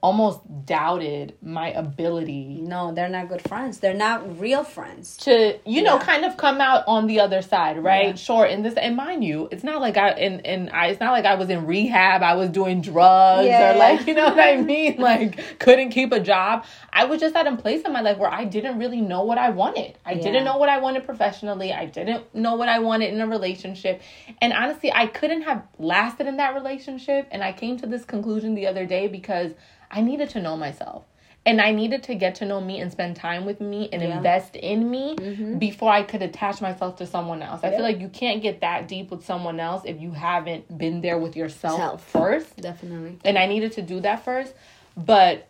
almost 0.00 0.40
doubted 0.64 1.34
my 1.42 1.70
ability 1.72 2.60
No, 2.62 2.92
they're 2.92 3.08
not 3.08 3.28
good 3.28 3.42
friends. 3.42 3.80
They're 3.80 3.94
not 3.94 4.38
real 4.38 4.62
friends. 4.62 5.16
to 5.18 5.58
you 5.66 5.82
know 5.82 5.94
Yeah. 5.96 6.04
kind 6.04 6.24
of 6.24 6.36
come 6.36 6.60
out 6.60 6.84
on 6.86 7.06
the 7.08 7.18
other 7.20 7.42
side 7.42 7.82
right 7.82 8.08
Yeah. 8.08 8.14
sure 8.14 8.44
and 8.44 8.64
this 8.64 8.74
and 8.74 8.94
mind 8.96 9.24
you 9.24 9.48
it's 9.50 9.64
not 9.64 9.80
like 9.80 9.96
i 9.96 10.10
and 10.10 10.46
and 10.46 10.70
i 10.70 10.86
it's 10.88 11.00
not 11.00 11.10
like 11.12 11.24
i 11.24 11.34
was 11.34 11.50
in 11.50 11.66
rehab 11.66 12.22
i 12.22 12.34
was 12.34 12.48
doing 12.50 12.80
drugs 12.80 13.46
Yeah. 13.46 13.74
or 13.74 13.78
like 13.78 14.06
you 14.06 14.14
know 14.14 14.26
what 14.26 14.38
i 14.38 14.56
mean 14.56 14.96
like 15.10 15.58
couldn't 15.58 15.90
keep 15.90 16.12
a 16.12 16.20
job 16.20 16.64
i 16.92 17.04
was 17.04 17.20
just 17.20 17.34
at 17.34 17.46
a 17.46 17.56
place 17.56 17.82
in 17.82 17.92
my 17.92 18.00
life 18.00 18.18
where 18.18 18.30
i 18.30 18.44
didn't 18.44 18.78
really 18.78 19.00
know 19.00 19.24
what 19.24 19.38
i 19.38 19.50
wanted 19.50 19.98
i 20.06 20.14
didn't 20.14 20.44
know 20.44 20.58
what 20.58 20.68
i 20.68 20.78
wanted 20.78 21.04
professionally 21.04 21.72
i 21.72 21.84
didn't 21.86 22.22
know 22.34 22.54
what 22.54 22.68
i 22.68 22.78
wanted 22.78 23.12
in 23.12 23.20
a 23.20 23.26
relationship 23.26 24.00
and 24.40 24.52
honestly 24.52 24.92
i 24.92 25.06
couldn't 25.06 25.42
have 25.42 25.62
lasted 25.78 26.26
in 26.28 26.36
that 26.36 26.54
relationship 26.54 27.26
and 27.32 27.42
i 27.42 27.52
came 27.52 27.76
to 27.76 27.86
this 27.86 28.04
conclusion 28.04 28.54
the 28.54 28.66
other 28.66 28.86
day 28.86 29.08
because 29.08 29.52
i 29.90 30.00
needed 30.00 30.28
to 30.30 30.40
know 30.40 30.56
myself 30.56 31.04
and 31.48 31.62
I 31.62 31.72
needed 31.72 32.02
to 32.04 32.14
get 32.14 32.34
to 32.36 32.44
know 32.44 32.60
me 32.60 32.78
and 32.78 32.92
spend 32.92 33.16
time 33.16 33.46
with 33.46 33.58
me 33.58 33.88
and 33.90 34.02
Yeah. 34.02 34.18
invest 34.18 34.54
in 34.54 34.90
me 34.90 35.16
mm-hmm. 35.16 35.56
before 35.56 35.90
I 35.90 36.02
could 36.02 36.20
attach 36.20 36.60
myself 36.60 36.96
to 36.96 37.06
someone 37.06 37.40
else. 37.40 37.60
I 37.62 37.68
Yeah. 37.68 37.76
feel 37.76 37.84
like 37.84 38.00
you 38.00 38.10
can't 38.10 38.42
get 38.42 38.60
that 38.60 38.86
deep 38.86 39.10
with 39.10 39.24
someone 39.24 39.58
else 39.58 39.82
if 39.86 39.98
you 39.98 40.10
haven't 40.10 40.76
been 40.76 41.00
there 41.00 41.16
with 41.16 41.36
yourself 41.36 41.78
Self. 41.78 42.04
first. 42.04 42.54
Definitely. 42.58 43.18
And 43.24 43.38
I 43.38 43.46
needed 43.46 43.72
to 43.72 43.82
do 43.82 43.98
that 44.00 44.24
first. 44.26 44.52
But 44.94 45.46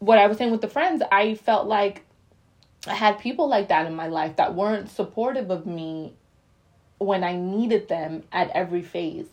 what 0.00 0.18
I 0.18 0.26
was 0.26 0.36
saying 0.36 0.50
with 0.50 0.60
the 0.60 0.68
friends, 0.68 1.02
I 1.10 1.34
felt 1.36 1.66
like 1.66 2.04
I 2.86 2.92
had 2.94 3.18
people 3.18 3.48
like 3.48 3.68
that 3.68 3.86
in 3.86 3.94
my 3.94 4.08
life 4.08 4.36
that 4.36 4.54
weren't 4.54 4.90
supportive 4.90 5.50
of 5.50 5.64
me 5.66 6.12
when 6.98 7.24
I 7.24 7.36
needed 7.36 7.88
them 7.88 8.22
at 8.32 8.50
every 8.50 8.82
phase. 8.82 9.26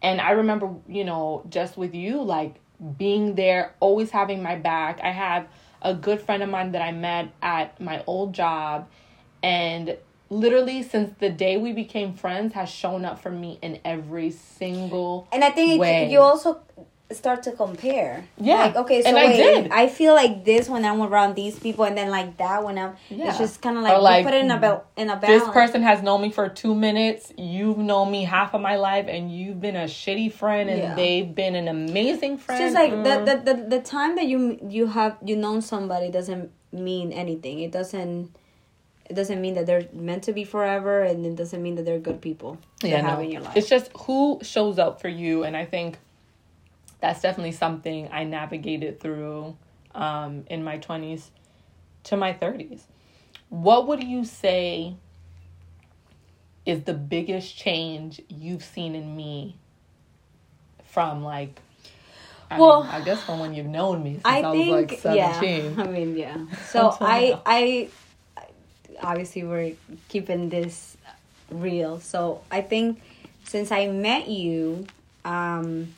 And 0.00 0.18
I 0.18 0.30
remember, 0.30 0.70
you 0.88 1.04
know, 1.04 1.44
just 1.50 1.76
with 1.76 1.94
you, 1.94 2.22
like 2.22 2.54
being 2.96 3.34
there, 3.34 3.74
always 3.80 4.10
having 4.10 4.42
my 4.42 4.56
back. 4.56 5.00
I 5.02 5.10
have 5.10 5.48
a 5.82 5.94
good 5.94 6.20
friend 6.20 6.42
of 6.42 6.48
mine 6.48 6.72
that 6.72 6.82
I 6.82 6.92
met 6.92 7.30
at 7.42 7.80
my 7.80 8.02
old 8.06 8.32
job, 8.32 8.88
and 9.42 9.96
literally 10.30 10.82
since 10.82 11.14
the 11.18 11.30
day 11.30 11.56
we 11.56 11.72
became 11.72 12.14
friends, 12.14 12.54
has 12.54 12.68
shown 12.68 13.04
up 13.04 13.20
for 13.20 13.30
me 13.30 13.58
in 13.62 13.80
every 13.84 14.30
single 14.30 15.28
And 15.32 15.44
I 15.44 15.50
think 15.50 15.80
way. 15.80 16.10
you 16.10 16.20
also 16.20 16.60
start 17.10 17.42
to 17.44 17.52
compare. 17.52 18.24
Yeah. 18.38 18.56
Like, 18.66 18.76
okay, 18.76 19.02
so 19.02 19.08
And 19.08 19.16
I 19.18 19.32
did. 19.32 19.70
I 19.72 19.88
feel 19.88 20.14
like 20.14 20.44
this 20.44 20.68
when 20.68 20.84
I'm 20.84 21.00
around 21.00 21.34
these 21.36 21.58
people, 21.58 21.84
and 21.84 21.96
then 21.96 22.10
like 22.10 22.36
that 22.36 22.62
when 22.62 22.78
I'm. 22.78 22.96
Yeah. 23.08 23.28
It's 23.30 23.38
just 23.38 23.62
kind 23.62 23.76
of 23.78 23.82
like, 23.82 24.00
like, 24.00 24.18
you 24.18 24.24
put 24.30 24.34
it 24.34 24.44
in 24.44 24.50
a 24.50 24.58
bal- 24.58 24.84
in 24.96 25.08
a 25.08 25.16
balance. 25.16 25.44
this 25.44 25.52
person 25.52 25.82
has 25.82 26.02
known 26.02 26.20
me 26.22 26.30
for 26.30 26.48
two 26.48 26.74
minutes. 26.74 27.32
You've 27.38 27.78
known 27.78 28.10
me 28.10 28.24
half 28.24 28.54
of 28.54 28.60
my 28.60 28.76
life, 28.76 29.06
and 29.08 29.32
you've 29.34 29.60
been 29.60 29.76
a 29.76 29.84
shitty 29.84 30.32
friend, 30.32 30.68
and 30.68 30.78
Yeah. 30.80 30.94
they've 30.94 31.34
been 31.34 31.54
an 31.54 31.68
amazing 31.68 32.36
friend. 32.38 32.62
It's 32.62 32.74
just 32.74 32.82
like 32.82 32.92
Mm. 32.92 33.04
the, 33.04 33.34
the 33.44 33.54
the 33.54 33.62
the 33.76 33.80
time 33.80 34.16
that 34.16 34.26
you 34.26 34.58
you 34.68 34.86
have 34.88 35.16
you 35.24 35.36
known 35.36 35.62
somebody 35.62 36.10
doesn't 36.10 36.50
mean 36.72 37.12
anything. 37.12 37.60
It 37.60 37.72
doesn't. 37.72 38.30
It 39.08 39.14
doesn't 39.14 39.40
mean 39.40 39.54
that 39.54 39.64
they're 39.64 39.88
meant 39.94 40.24
to 40.24 40.34
be 40.34 40.44
forever, 40.44 41.00
and 41.00 41.24
it 41.24 41.34
doesn't 41.36 41.62
mean 41.62 41.76
that 41.76 41.86
they're 41.86 41.98
good 41.98 42.20
people 42.20 42.58
to 42.80 42.88
yeah, 42.88 43.00
have 43.00 43.18
no. 43.18 43.24
in 43.24 43.30
your 43.30 43.40
life. 43.40 43.56
It's 43.56 43.66
just 43.66 43.90
who 44.00 44.38
shows 44.42 44.78
up 44.78 45.00
for 45.00 45.08
you, 45.08 45.44
and 45.44 45.56
I 45.56 45.64
think 45.64 45.96
that's 47.00 47.22
definitely 47.22 47.52
something 47.52 48.08
I 48.12 48.24
navigated 48.24 49.00
through 49.00 49.56
um, 49.94 50.44
in 50.48 50.64
my 50.64 50.78
twenties 50.78 51.30
to 52.04 52.16
my 52.16 52.32
thirties. 52.32 52.86
What 53.50 53.86
would 53.88 54.02
you 54.04 54.24
say 54.24 54.96
is 56.66 56.84
the 56.84 56.94
biggest 56.94 57.56
change 57.56 58.20
you've 58.28 58.64
seen 58.64 58.94
in 58.94 59.16
me 59.16 59.56
from 60.84 61.24
like? 61.24 61.60
I 62.50 62.60
Well, 62.60 62.82
mean, 62.82 62.86
I 62.88 63.00
guess 63.02 63.22
from 63.22 63.40
when 63.40 63.54
you've 63.54 63.66
known 63.66 64.02
me 64.02 64.20
since 64.24 64.24
I 64.24 64.42
I, 64.42 64.52
think 64.52 64.70
was 64.92 65.04
like 65.04 65.04
yeah. 65.04 65.32
seventeen. 65.40 65.78
I 65.78 65.86
mean 65.88 66.16
yeah. 66.16 66.38
So 66.66 66.98
Until 67.00 67.06
I. 67.08 67.40
I 67.46 67.90
obviously 69.02 69.44
we're 69.44 69.74
keeping 70.08 70.48
this 70.48 70.96
real. 71.50 72.00
So 72.00 72.42
I 72.50 72.62
think 72.62 73.00
since 73.44 73.72
I 73.72 73.88
met 73.88 74.28
you, 74.28 74.86
um 75.24 75.94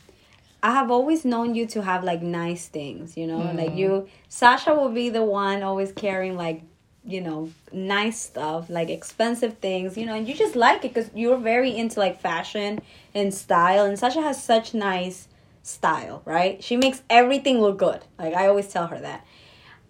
I 0.63 0.73
have 0.73 0.91
always 0.91 1.25
known 1.25 1.55
you 1.55 1.65
to 1.67 1.81
have 1.81 2.03
like 2.03 2.21
nice 2.21 2.67
things, 2.67 3.17
you 3.17 3.25
know? 3.27 3.39
Mm. 3.39 3.57
Like 3.57 3.75
you 3.75 4.07
Sasha 4.29 4.73
will 4.75 4.91
be 4.91 5.09
the 5.09 5.23
one 5.23 5.63
always 5.63 5.91
carrying 5.91 6.35
like 6.35 6.61
you 7.03 7.19
know, 7.19 7.51
nice 7.71 8.19
stuff, 8.19 8.69
like 8.69 8.89
expensive 8.89 9.57
things, 9.57 9.97
you 9.97 10.05
know, 10.05 10.13
and 10.13 10.27
you 10.27 10.35
just 10.35 10.55
like 10.55 10.85
it 10.85 10.93
because 10.93 11.09
you're 11.15 11.37
very 11.37 11.75
into 11.75 11.99
like 11.99 12.21
fashion 12.21 12.79
and 13.15 13.33
style. 13.33 13.85
And 13.85 13.97
Sasha 13.97 14.21
has 14.21 14.41
such 14.43 14.73
nice 14.73 15.27
style, 15.63 16.21
right? 16.25 16.63
She 16.63 16.77
makes 16.77 17.01
everything 17.09 17.59
look 17.59 17.77
good. 17.77 18.01
Like 18.19 18.35
I 18.35 18.47
always 18.47 18.67
tell 18.67 18.87
her 18.87 18.99
that. 18.99 19.25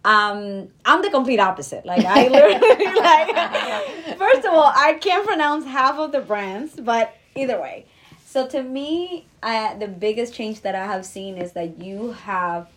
Um, 0.04 0.70
I'm 0.86 1.02
the 1.02 1.10
complete 1.10 1.40
opposite. 1.40 1.86
Like 1.86 2.06
I 2.06 2.28
literally 2.30 2.86
like 3.00 4.18
first 4.18 4.46
of 4.46 4.54
all, 4.54 4.72
I 4.74 4.94
can't 4.94 5.28
pronounce 5.28 5.66
half 5.66 5.98
of 6.00 6.12
the 6.12 6.22
brands, 6.22 6.80
but 6.80 7.14
either 7.36 7.60
way. 7.60 7.86
So 8.26 8.48
to 8.48 8.64
me, 8.64 9.26
uh, 9.44 9.76
the 9.78 9.88
biggest 9.88 10.34
change 10.34 10.62
that 10.62 10.76
I 10.76 10.86
have 10.86 11.06
seen 11.06 11.38
is 11.38 11.54
that 11.54 11.80
you 11.80 12.12
have 12.12 12.70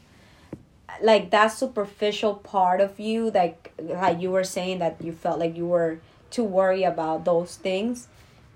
like 1.02 1.30
that 1.30 1.48
superficial 1.48 2.34
part 2.34 2.80
of 2.80 3.00
you 3.00 3.30
like 3.30 3.72
like 3.80 4.20
you 4.20 4.30
were 4.30 4.44
saying 4.44 4.78
that 4.78 4.96
you 5.02 5.12
felt 5.12 5.38
like 5.38 5.56
you 5.56 5.66
were 5.66 5.98
too 6.30 6.44
worried 6.44 6.84
about 6.84 7.24
those 7.24 7.56
things. 7.56 8.08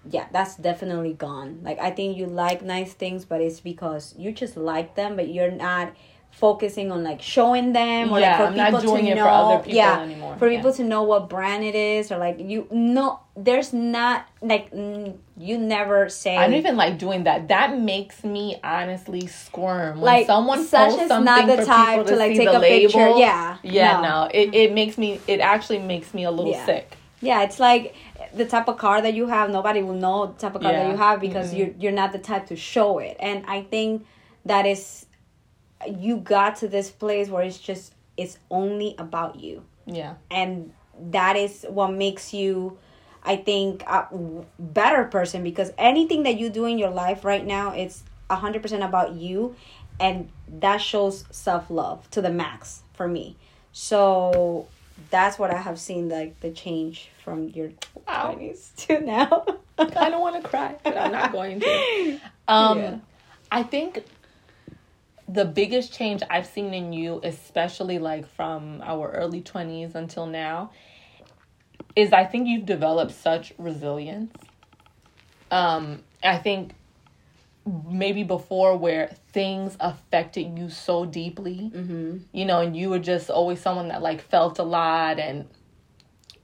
Yeah 0.09 0.27
that's 0.33 0.57
definitely 0.57 1.15
gone. 1.15 1.61
Like 1.63 1.79
i 1.81 1.91
think 1.91 2.17
you 2.17 2.27
like 2.27 2.63
nice 2.63 2.93
things 2.95 3.25
but 3.25 3.41
it's 3.41 3.61
because 3.61 4.15
you 4.17 4.33
just 4.33 4.57
like 4.57 4.95
them 4.95 5.17
but 5.17 5.29
you're 5.29 5.51
not 5.51 5.93
focusing 6.39 6.93
on 6.93 7.03
like 7.03 7.21
showing 7.21 7.73
them 7.73 8.13
or 8.13 8.21
Yeah, 8.21 8.31
like 8.31 8.41
I'm 8.41 8.53
for 8.53 8.57
not 8.57 8.67
people 8.67 8.81
doing 8.81 9.05
to 9.07 9.11
it 9.13 9.19
for 9.19 9.25
know 9.25 9.31
other 9.31 9.59
people 9.59 9.75
yeah 9.77 10.01
anymore. 10.01 10.37
for 10.39 10.49
Yeah. 10.49 10.57
people 10.57 10.73
to 10.75 10.85
know 10.85 11.03
what 11.03 11.29
brand 11.29 11.65
it 11.65 11.75
is 11.75 12.13
or 12.13 12.19
like 12.19 12.37
you 12.39 12.67
no 12.71 13.19
there's 13.37 13.73
not 13.73 14.27
like 14.41 14.71
mm, 14.73 15.17
you 15.37 15.59
never 15.59 16.09
say 16.09 16.37
I 16.37 16.47
don't 16.47 16.55
even 16.57 16.77
like 16.77 16.99
doing 16.99 17.25
that. 17.25 17.49
That 17.49 17.79
makes 17.79 18.25
me 18.25 18.59
honestly 18.63 19.27
squirm 19.27 20.01
when 20.01 20.13
Like, 20.13 20.27
someone 20.27 20.65
Sasha's 20.65 20.95
posts 20.95 21.09
something 21.09 21.25
not 21.25 21.47
the 21.47 21.57
people 21.65 22.05
to, 22.05 22.11
to, 22.11 22.17
like, 22.17 22.33
see 22.33 22.39
take 22.39 22.49
the 22.51 22.57
a 22.59 22.61
picture. 22.61 22.99
label. 22.99 23.21
Yeah, 23.21 23.57
yeah, 23.63 23.93
no. 24.01 24.03
no. 24.03 24.31
It 24.33 24.55
it 24.55 24.73
makes 24.73 24.99
me. 24.99 25.21
It 25.29 25.41
actually 25.41 25.79
makes 25.79 26.13
me 26.15 26.25
a 26.25 26.31
little 26.31 26.53
Yeah. 26.53 26.67
sick. 26.67 26.97
Yeah, 27.21 27.43
it's 27.43 27.59
like 27.61 27.95
the 28.35 28.45
type 28.45 28.69
of 28.69 28.77
car 28.79 29.01
that 29.03 29.15
you 29.15 29.27
have. 29.29 29.51
Nobody 29.51 29.83
will 29.83 29.95
know 30.07 30.27
the 30.27 30.39
type 30.45 30.55
of 30.57 30.63
car 30.63 30.73
that 30.73 30.89
you 30.93 30.97
have 30.97 31.21
because 31.21 31.53
Mhm. 31.53 31.59
you're 31.59 31.73
you're 31.83 31.93
not 32.03 32.11
the 32.13 32.19
type 32.31 32.47
to 32.47 32.57
show 32.57 32.99
it. 32.99 33.17
And 33.21 33.45
I 33.47 33.63
think 33.63 34.05
that 34.45 34.67
is 34.67 35.07
you 35.87 36.17
got 36.19 36.57
to 36.57 36.69
this 36.69 36.91
place 36.91 37.29
where 37.29 37.43
it's 37.43 37.59
just 37.59 37.95
it's 38.17 38.39
only 38.51 38.95
about 38.99 39.39
you, 39.41 39.63
Yeah, 39.87 40.15
and 40.31 40.73
that 41.11 41.37
is 41.37 41.65
what 41.69 41.93
makes 41.93 42.33
you. 42.35 42.79
I 43.23 43.37
think 43.37 43.83
a 43.83 44.09
better 44.59 45.05
person 45.05 45.43
because 45.43 45.73
anything 45.77 46.23
that 46.23 46.39
you 46.39 46.49
do 46.49 46.65
in 46.65 46.79
your 46.79 46.89
life 46.91 47.25
right 47.25 47.45
now 47.45 47.73
it's 47.73 48.03
100% 48.31 48.85
about 48.85 49.13
you 49.15 49.55
and 50.01 50.31
that 50.61 50.79
shows 50.81 51.25
self-love 51.31 52.09
to 52.13 52.23
the 52.23 52.31
max 52.31 52.83
for 52.95 53.07
me. 53.09 53.37
So 53.73 54.69
that's 55.11 55.39
what 55.39 55.51
I 55.51 55.59
have 55.59 55.79
seen 55.79 56.09
like 56.09 56.41
the 56.41 56.51
change 56.53 57.11
from 57.23 57.49
your 57.51 57.71
Wow. 58.07 58.35
20s 58.39 58.71
to 58.87 59.01
now. 59.01 59.45
I 59.79 59.87
kind 59.87 60.15
of 60.15 60.21
want 60.21 60.43
to 60.43 60.49
cry, 60.49 60.77
but 60.83 60.97
I'm 60.97 61.13
not 61.13 61.33
going 61.33 61.61
to. 61.61 62.21
Um, 62.49 62.79
Yeah. 62.79 62.97
I 63.53 63.63
think 63.63 64.05
the 65.29 65.45
biggest 65.45 65.93
change 65.93 66.23
I've 66.31 66.47
seen 66.47 66.73
in 66.73 66.93
you, 66.93 67.21
especially 67.23 67.99
like 67.99 68.27
from 68.27 68.81
our 68.83 69.11
early 69.11 69.43
20s 69.43 69.95
until 69.95 70.27
now, 70.27 70.71
is 71.95 72.13
I 72.13 72.25
think 72.25 72.49
you've 72.49 72.67
developed 72.67 73.13
such 73.13 73.53
resilience. 73.59 74.33
Um, 75.51 76.03
I 76.23 76.39
think 76.39 76.73
maybe 77.87 78.23
before 78.23 78.77
where 78.77 79.09
things 79.33 79.77
affected 79.81 80.59
you 80.59 80.71
so 80.71 81.05
deeply, 81.05 81.71
Mm-hmm. 81.75 82.19
you 82.33 82.45
know, 82.47 82.61
and 82.61 82.75
you 82.77 82.89
were 82.91 82.99
just 82.99 83.29
always 83.29 83.61
someone 83.61 83.89
that 83.89 84.01
like 84.03 84.23
felt 84.23 84.59
a 84.59 84.63
lot 84.63 85.19
and 85.19 85.47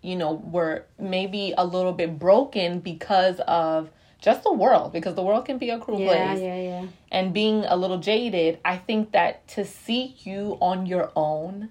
you 0.03 0.17
know, 0.17 0.33
were 0.35 0.85
maybe 0.99 1.55
a 1.57 1.65
little 1.65 1.95
bit 1.95 2.19
broken 2.19 2.79
because 2.81 3.41
of 3.49 3.89
just 4.25 4.43
the 4.43 4.53
world, 4.53 4.93
because 4.93 5.15
the 5.15 5.23
world 5.23 5.45
can 5.45 5.59
be 5.59 5.69
a 5.71 5.79
cruel 5.79 6.01
Yeah, 6.01 6.07
place. 6.07 6.43
yeah, 6.43 6.57
yeah. 6.57 6.87
And 7.13 7.35
being 7.35 7.65
a 7.67 7.77
little 7.77 7.99
jaded, 7.99 8.59
I 8.65 8.79
think 8.79 9.13
that 9.13 9.47
to 9.49 9.65
see 9.65 10.17
you 10.21 10.57
on 10.61 10.87
your 10.87 11.13
own 11.15 11.69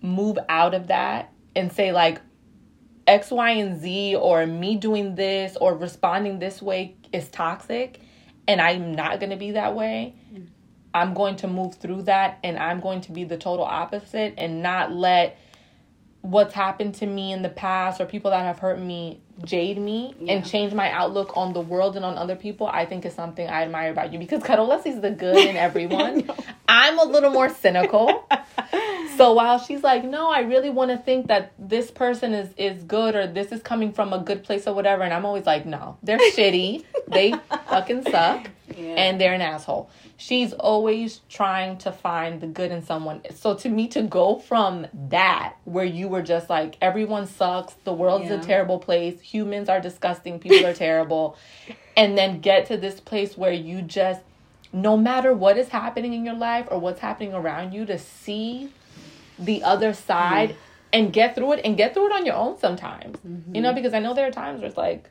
move 0.00 0.38
out 0.48 0.72
of 0.72 0.86
that 0.86 1.32
and 1.56 1.72
say, 1.72 1.90
like, 1.92 2.20
X, 3.08 3.30
Y, 3.30 3.50
and 3.50 3.80
Z, 3.80 4.14
or 4.14 4.46
me 4.46 4.76
doing 4.76 5.16
this 5.16 5.56
or 5.60 5.74
responding 5.74 6.38
this 6.38 6.62
way 6.62 6.96
is 7.12 7.28
toxic, 7.28 8.00
and 8.46 8.60
I'm 8.60 8.92
not 8.94 9.18
going 9.18 9.30
to 9.30 9.36
be 9.36 9.52
that 9.52 9.74
way. 9.74 10.14
Mm. 10.32 10.46
I'm 10.94 11.14
going 11.14 11.36
to 11.36 11.48
move 11.48 11.74
through 11.74 12.02
that 12.02 12.38
and 12.42 12.58
I'm 12.58 12.80
going 12.80 13.02
to 13.02 13.12
be 13.12 13.24
the 13.24 13.36
total 13.36 13.64
opposite 13.64 14.34
and 14.38 14.62
not 14.62 14.90
let 14.90 15.38
what's 16.22 16.52
happened 16.54 16.94
to 16.96 17.06
me 17.06 17.32
in 17.32 17.42
the 17.42 17.48
past 17.48 18.00
or 18.00 18.04
people 18.06 18.30
that 18.32 18.40
have 18.44 18.58
hurt 18.58 18.78
me 18.80 19.20
jade 19.44 19.78
me 19.78 20.14
Yeah. 20.18 20.34
and 20.34 20.44
change 20.44 20.74
my 20.74 20.90
outlook 20.90 21.36
on 21.36 21.52
the 21.52 21.60
world 21.60 21.94
and 21.96 22.04
on 22.04 22.18
other 22.18 22.34
people, 22.34 22.66
I 22.66 22.86
think 22.86 23.04
is 23.06 23.14
something 23.14 23.46
I 23.48 23.62
admire 23.62 23.90
about 23.92 24.12
you 24.12 24.18
because 24.18 24.42
Carolina 24.42 24.82
sees 24.82 25.00
the 25.00 25.10
good 25.12 25.36
in 25.36 25.56
everyone. 25.68 26.28
I'm 26.68 26.98
a 26.98 27.04
little 27.04 27.30
more 27.30 27.48
cynical. 27.48 28.28
So 29.16 29.32
while 29.32 29.58
she's 29.58 29.82
like, 29.82 30.04
"No, 30.04 30.30
I 30.30 30.40
really 30.40 30.70
want 30.70 30.92
to 30.92 30.96
think 30.98 31.26
that 31.26 31.50
this 31.58 31.90
person 31.90 32.34
is 32.34 32.52
is 32.56 32.84
good 32.84 33.16
or 33.16 33.26
this 33.26 33.50
is 33.50 33.60
coming 33.62 33.92
from 33.92 34.12
a 34.12 34.18
good 34.20 34.44
place 34.44 34.64
or 34.68 34.74
whatever," 34.74 35.02
and 35.02 35.12
I'm 35.12 35.24
always 35.24 35.44
like, 35.44 35.66
"No, 35.66 35.96
they're 36.04 36.18
shitty. 36.18 36.84
They 37.08 37.32
fucking 37.68 38.02
suck, 38.10 38.48
Yeah. 38.78 38.94
and 38.94 39.20
they're 39.20 39.34
an 39.34 39.40
asshole." 39.40 39.90
She's 40.16 40.52
always 40.52 41.20
trying 41.28 41.78
to 41.78 41.92
find 41.92 42.40
the 42.40 42.46
good 42.46 42.70
in 42.70 42.82
someone. 42.82 43.22
So 43.34 43.54
to 43.54 43.68
me, 43.68 43.88
to 43.88 44.02
go 44.02 44.38
from 44.38 44.86
that 45.10 45.54
where 45.64 45.84
you 45.84 46.08
were 46.08 46.22
just 46.22 46.50
like, 46.50 46.76
everyone 46.80 47.26
sucks, 47.26 47.74
the 47.84 47.92
world's 47.92 48.30
Yeah. 48.30 48.40
a 48.40 48.42
terrible 48.42 48.78
place, 48.78 49.20
humans 49.20 49.68
are 49.68 49.80
disgusting, 49.80 50.38
people 50.38 50.66
are 50.66 50.74
terrible, 50.88 51.36
and 51.96 52.18
then 52.18 52.40
get 52.40 52.66
to 52.66 52.76
this 52.76 53.00
place 53.00 53.36
where 53.36 53.52
you 53.52 53.82
just 53.82 54.22
no 54.72 54.96
matter 54.96 55.32
what 55.32 55.56
is 55.56 55.68
happening 55.68 56.12
in 56.12 56.24
your 56.24 56.34
life 56.34 56.66
or 56.70 56.78
what's 56.78 57.00
happening 57.00 57.32
around 57.32 57.72
you 57.72 57.86
to 57.86 57.98
see 57.98 58.70
the 59.38 59.62
other 59.62 59.92
side 59.94 60.50
mm-hmm. 60.50 60.58
and 60.92 61.12
get 61.12 61.34
through 61.34 61.52
it 61.52 61.60
and 61.64 61.76
get 61.76 61.94
through 61.94 62.06
it 62.06 62.12
on 62.12 62.26
your 62.26 62.34
own 62.34 62.58
sometimes 62.58 63.18
you 63.24 63.60
know 63.60 63.68
mm-hmm. 63.68 63.74
because 63.76 63.94
i 63.94 63.98
know 63.98 64.14
there 64.14 64.26
are 64.26 64.32
times 64.32 64.60
where 64.60 64.68
it's 64.68 64.76
like 64.76 65.08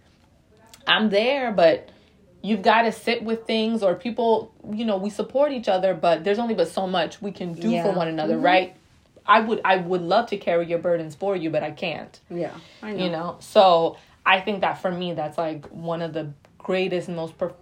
i'm 0.86 1.10
there 1.10 1.52
but 1.52 1.90
you've 2.42 2.62
got 2.62 2.84
to 2.84 2.92
sit 2.92 3.24
with 3.24 3.46
things 3.46 3.84
or 3.84 3.96
people 3.96 4.54
you 4.72 4.86
know 4.86 4.98
we 4.98 5.10
support 5.10 5.52
each 5.52 5.68
other 5.68 5.94
but 5.94 6.24
there's 6.24 6.40
only 6.40 6.54
but 6.54 6.68
so 6.68 6.88
much 6.88 7.22
we 7.22 7.32
can 7.32 7.54
do 7.54 7.70
Yeah. 7.70 7.84
for 7.84 7.92
one 7.92 8.08
another 8.08 8.36
mm-hmm. 8.36 8.46
right 8.46 8.76
i 9.26 9.40
would 9.40 9.62
i 9.66 9.78
would 9.78 10.02
love 10.02 10.28
to 10.30 10.38
carry 10.38 10.68
your 10.68 10.80
burdens 10.80 11.16
for 11.16 11.36
you 11.36 11.50
but 11.50 11.64
i 11.64 11.72
can't 11.72 12.20
Yeah, 12.30 12.52
I 12.82 12.94
know. 12.94 13.04
you 13.04 13.10
know 13.12 13.38
so 13.40 13.98
i 14.26 14.40
think 14.40 14.62
that 14.62 14.82
for 14.82 14.92
me 14.92 15.14
that's 15.14 15.38
like 15.38 15.66
one 15.68 16.02
of 16.02 16.14
the 16.14 16.32
greatest 16.58 17.10
most 17.10 17.38
profound 17.38 17.62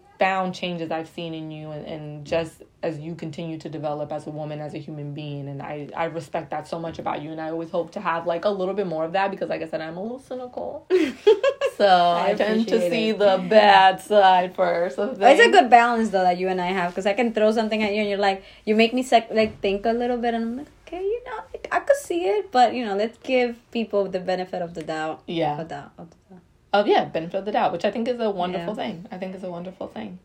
changes 0.53 0.91
i've 0.91 1.09
seen 1.09 1.33
in 1.33 1.51
you 1.51 1.71
and, 1.71 1.85
and 1.85 2.25
just 2.25 2.63
as 2.81 2.99
you 2.99 3.15
continue 3.15 3.57
to 3.57 3.69
develop 3.69 4.11
as 4.11 4.27
a 4.27 4.29
woman 4.29 4.59
as 4.59 4.73
a 4.73 4.77
human 4.77 5.13
being 5.13 5.47
and 5.47 5.61
i 5.61 5.87
i 5.95 6.05
respect 6.05 6.51
that 6.51 6.67
so 6.67 6.79
much 6.79 6.99
about 6.99 7.21
you 7.21 7.31
and 7.31 7.41
i 7.41 7.49
always 7.49 7.69
hope 7.69 7.91
to 7.91 7.99
have 7.99 8.25
like 8.25 8.45
a 8.45 8.49
little 8.49 8.73
bit 8.73 8.87
more 8.87 9.05
of 9.05 9.13
that 9.13 9.31
because 9.31 9.49
like 9.49 9.61
i 9.61 9.67
said 9.67 9.81
i'm 9.81 9.97
a 9.97 10.01
little 10.01 10.19
cynical 10.19 10.85
so 11.77 12.13
i, 12.15 12.33
tend 12.37 12.67
to 12.67 12.75
appreciate 12.75 12.91
see 12.91 13.11
the 13.11 13.45
bad 13.49 14.01
side 14.01 14.55
first 14.55 14.97
of 14.99 15.21
It's 15.21 15.41
a 15.41 15.49
good 15.49 15.69
balance 15.69 16.09
though 16.09 16.23
that 16.23 16.37
you 16.37 16.47
and 16.47 16.61
I 16.61 16.67
have 16.67 16.91
because 16.91 17.05
I 17.05 17.13
can 17.13 17.33
throw 17.33 17.51
something 17.51 17.81
at 17.83 17.93
you 17.93 18.01
and 18.01 18.09
you're 18.09 18.17
like, 18.17 18.43
you 18.65 18.75
make 18.75 18.93
me 18.93 19.03
sec- 19.03 19.31
like 19.31 19.59
think 19.61 19.85
a 19.85 19.91
little 19.91 20.17
bit 20.17 20.33
and 20.33 20.43
I'm 20.43 20.57
like, 20.57 20.67
okay, 20.87 21.01
you 21.01 21.21
know, 21.25 21.39
like, 21.53 21.67
I 21.71 21.79
could 21.79 21.97
see 21.97 22.25
it, 22.25 22.51
but 22.51 22.73
you 22.73 22.85
know, 22.85 22.95
let's 22.95 23.17
give 23.19 23.59
people 23.71 24.07
the 24.07 24.19
benefit 24.19 24.61
of 24.61 24.73
the 24.73 24.83
doubt. 24.83 25.23
Yeah. 25.27 25.61
Of 25.61 25.67
doubt. 25.67 25.91
Of 25.97 26.07
doubt. 26.75 26.85
oh 26.87 26.89
yeah 26.89 27.05
benefit 27.05 27.37
of 27.39 27.45
the 27.45 27.51
doubt 27.51 27.71
which 27.71 27.85
i 27.85 27.91
think 27.91 28.07
is 28.07 28.19
a 28.19 28.29
wonderful 28.29 28.75
Yeah. 28.77 28.83
thing 28.83 29.05
i 29.11 29.17
think 29.17 29.35
is 29.35 29.43
a 29.43 29.49
wonderful 29.51 29.87
thing 29.87 30.19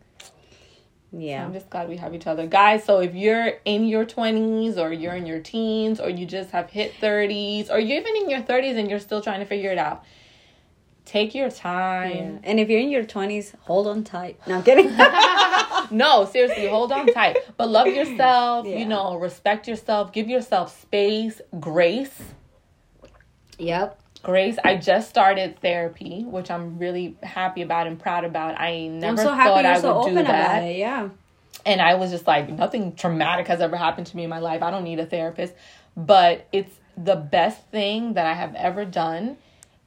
Yeah. 1.13 1.45
I'm 1.45 1.53
just 1.53 1.69
glad 1.71 1.89
we 1.89 1.97
have 1.97 2.15
each 2.15 2.29
other. 2.29 2.47
Guys, 2.47 2.85
so 2.85 3.01
if 3.01 3.17
you're 3.17 3.55
in 3.65 3.89
your 3.89 4.05
20s 4.07 4.77
or 4.79 4.93
you're 4.93 5.17
in 5.17 5.27
your 5.27 5.41
teens 5.41 5.99
or 5.99 6.09
you 6.09 6.25
just 6.25 6.51
have 6.53 6.71
hit 6.71 6.93
30s 7.01 7.69
or 7.69 7.81
you're 7.81 7.99
even 8.01 8.15
in 8.15 8.31
your 8.31 8.43
30s 8.43 8.77
and 8.79 8.89
you're 8.89 9.01
still 9.01 9.21
trying 9.21 9.41
to 9.41 9.45
figure 9.47 9.73
it 9.73 9.79
out, 9.79 10.05
take 11.05 11.35
your 11.35 11.49
Yeah. 11.49 11.53
time. 11.73 12.39
And 12.45 12.61
if 12.61 12.69
you're 12.71 12.79
in 12.79 12.91
your 12.91 13.03
20s, 13.05 13.55
hold 13.63 13.89
on 13.89 14.05
tight. 14.05 14.39
No, 14.47 14.55
I'm 14.59 14.63
kidding. 14.63 14.97
no, 15.91 16.27
seriously, 16.27 16.69
hold 16.69 16.93
on 16.93 17.07
tight. 17.09 17.39
But 17.57 17.69
love 17.71 17.89
yourself, 17.89 18.67
Yeah. 18.69 18.79
you 18.79 18.87
know, 18.87 19.17
respect 19.17 19.67
yourself, 19.67 20.13
give 20.13 20.29
yourself 20.29 20.81
space, 20.81 21.41
grace. 21.59 22.23
yep. 23.59 24.00
Grace, 24.23 24.59
I 24.65 24.77
just 24.77 25.09
started 25.09 25.59
therapy, 25.61 26.25
which 26.25 26.51
I'm 26.51 26.79
really 26.79 27.17
happy 27.23 27.63
about 27.63 27.87
and 27.87 27.99
proud 27.99 28.25
about. 28.25 28.61
I 28.61 28.87
never 28.89 29.17
so 29.17 29.25
thought 29.35 29.65
I 29.65 29.81
so 29.81 29.95
would 29.95 30.01
open 30.03 30.15
do 30.17 30.23
that. 30.25 30.63
it. 30.65 30.77
Yeah. 30.77 31.09
and 31.67 31.81
I 31.81 31.95
was 31.95 32.11
just 32.11 32.27
like, 32.27 32.49
nothing 32.51 32.95
traumatic 32.95 33.47
has 33.49 33.61
ever 33.61 33.77
happened 33.77 34.07
to 34.09 34.17
me 34.17 34.25
in 34.25 34.31
my 34.31 34.39
life. 34.39 34.63
I 34.63 34.71
don't 34.71 34.85
need 34.85 34.99
a 35.01 35.07
therapist. 35.07 35.55
But 35.97 36.47
it's 36.53 36.75
the 36.97 37.17
best 37.17 37.63
thing 37.71 38.15
that 38.15 38.27
I 38.27 38.35
have 38.35 38.55
ever 38.55 38.85
done 38.85 39.37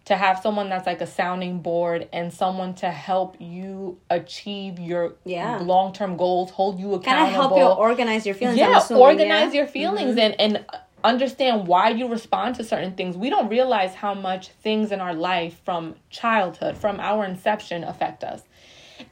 to 0.06 0.18
have 0.18 0.40
someone 0.42 0.68
that's 0.68 0.86
like 0.86 1.00
a 1.00 1.08
sounding 1.08 1.60
board 1.60 2.10
and 2.12 2.34
someone 2.34 2.74
to 2.76 2.92
help 2.92 3.38
you 3.40 3.98
achieve 4.10 4.78
your 4.80 5.14
Yeah. 5.24 5.60
long 5.60 5.94
term 5.94 6.18
goals, 6.18 6.52
hold 6.52 6.78
you 6.80 6.90
Kind 6.90 6.96
of 6.96 7.04
accountable. 7.30 7.58
help 7.58 7.58
you 7.58 7.66
organize 7.84 8.26
your 8.26 8.36
feelings. 8.36 8.58
Yeah, 8.58 8.86
organize 8.92 9.54
yeah? 9.54 9.60
your 9.62 9.68
feelings 9.68 10.18
mm-hmm. 10.18 10.42
and 10.42 10.56
and 10.56 10.66
understand 11.04 11.68
why 11.68 11.90
you 11.90 12.08
respond 12.08 12.56
to 12.56 12.64
certain 12.64 12.94
things. 12.96 13.18
We 13.18 13.30
don't 13.30 13.50
realize 13.50 13.94
how 13.96 14.14
much 14.14 14.50
things 14.50 14.92
in 14.92 15.02
our 15.02 15.14
life 15.14 15.60
from 15.66 15.96
childhood, 16.10 16.78
from 16.78 17.00
our 17.00 17.26
inception 17.26 17.84
affect 17.84 18.24
us. 18.24 18.42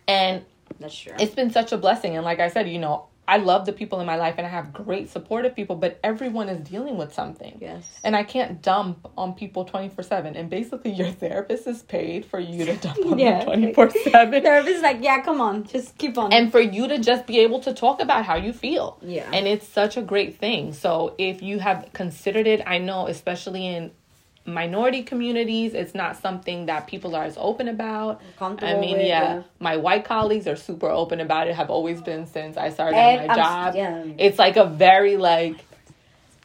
And 0.07 0.43
That's 0.79 0.97
true. 0.97 1.13
it's 1.19 1.35
been 1.35 1.51
such 1.51 1.71
a 1.71 1.77
blessing 1.77 2.15
and 2.15 2.23
like 2.23 2.39
i 2.39 2.47
said 2.49 2.69
you 2.69 2.79
know 2.79 3.05
i 3.35 3.37
love 3.37 3.65
the 3.69 3.73
people 3.81 3.97
in 4.01 4.05
my 4.13 4.17
life 4.25 4.35
and 4.37 4.45
i 4.45 4.49
have 4.49 4.67
great 4.73 5.09
supportive 5.15 5.53
people 5.59 5.75
but 5.85 5.99
everyone 6.03 6.47
is 6.53 6.59
dealing 6.69 6.95
with 7.01 7.11
something 7.13 7.53
Yes. 7.67 7.83
and 8.03 8.15
i 8.21 8.23
can't 8.33 8.61
dump 8.61 8.97
on 9.17 9.33
people 9.41 9.63
24 9.65 10.03
7 10.03 10.35
and 10.35 10.49
basically 10.49 10.91
your 11.01 11.11
therapist 11.23 11.65
is 11.73 11.81
paid 11.95 12.25
for 12.31 12.39
you 12.39 12.65
to 12.65 12.75
dump 12.85 13.05
on 13.11 13.17
Yeah. 13.19 13.37
them 13.39 13.73
24 13.73 13.89
7 13.91 14.43
Therapist's 14.43 14.83
like, 14.89 14.99
yeah, 15.01 15.21
come 15.21 15.39
on, 15.41 15.63
just 15.75 15.97
keep 15.97 16.17
on. 16.17 16.33
and 16.33 16.51
for 16.51 16.59
you 16.59 16.87
to 16.93 16.97
just 16.99 17.25
be 17.25 17.39
able 17.39 17.59
to 17.67 17.73
talk 17.73 18.01
about 18.01 18.25
how 18.25 18.35
you 18.35 18.53
feel 18.53 18.97
Yeah. 19.01 19.29
and 19.33 19.47
it's 19.47 19.67
such 19.67 19.97
a 19.97 20.01
great 20.01 20.37
thing 20.43 20.73
so 20.73 21.15
if 21.17 21.41
you 21.41 21.59
have 21.59 21.79
considered 21.93 22.47
it 22.47 22.61
i 22.67 22.77
know 22.77 23.07
especially 23.07 23.65
in 23.75 23.91
minority 24.45 25.03
communities 25.03 25.73
it's 25.75 25.93
not 25.93 26.17
something 26.17 26.65
that 26.65 26.87
people 26.87 27.15
are 27.15 27.23
as 27.23 27.35
open 27.39 27.67
about 27.67 28.19
i 28.41 28.73
mean 28.79 28.97
with, 28.97 29.05
yeah, 29.05 29.43
my 29.59 29.77
white 29.77 30.03
colleagues 30.03 30.47
are 30.47 30.55
super 30.55 30.89
open 30.89 31.19
about 31.19 31.47
it 31.47 31.55
have 31.55 31.69
always 31.69 32.01
been 32.01 32.25
since 32.25 32.57
i 32.57 32.69
started 32.69 32.95
my 32.95 33.25
I'm- 33.27 33.35
job 33.35 33.75
yeah. 33.75 34.03
it's 34.17 34.39
like 34.39 34.57
a 34.57 34.65
very 34.65 35.15
like 35.17 35.57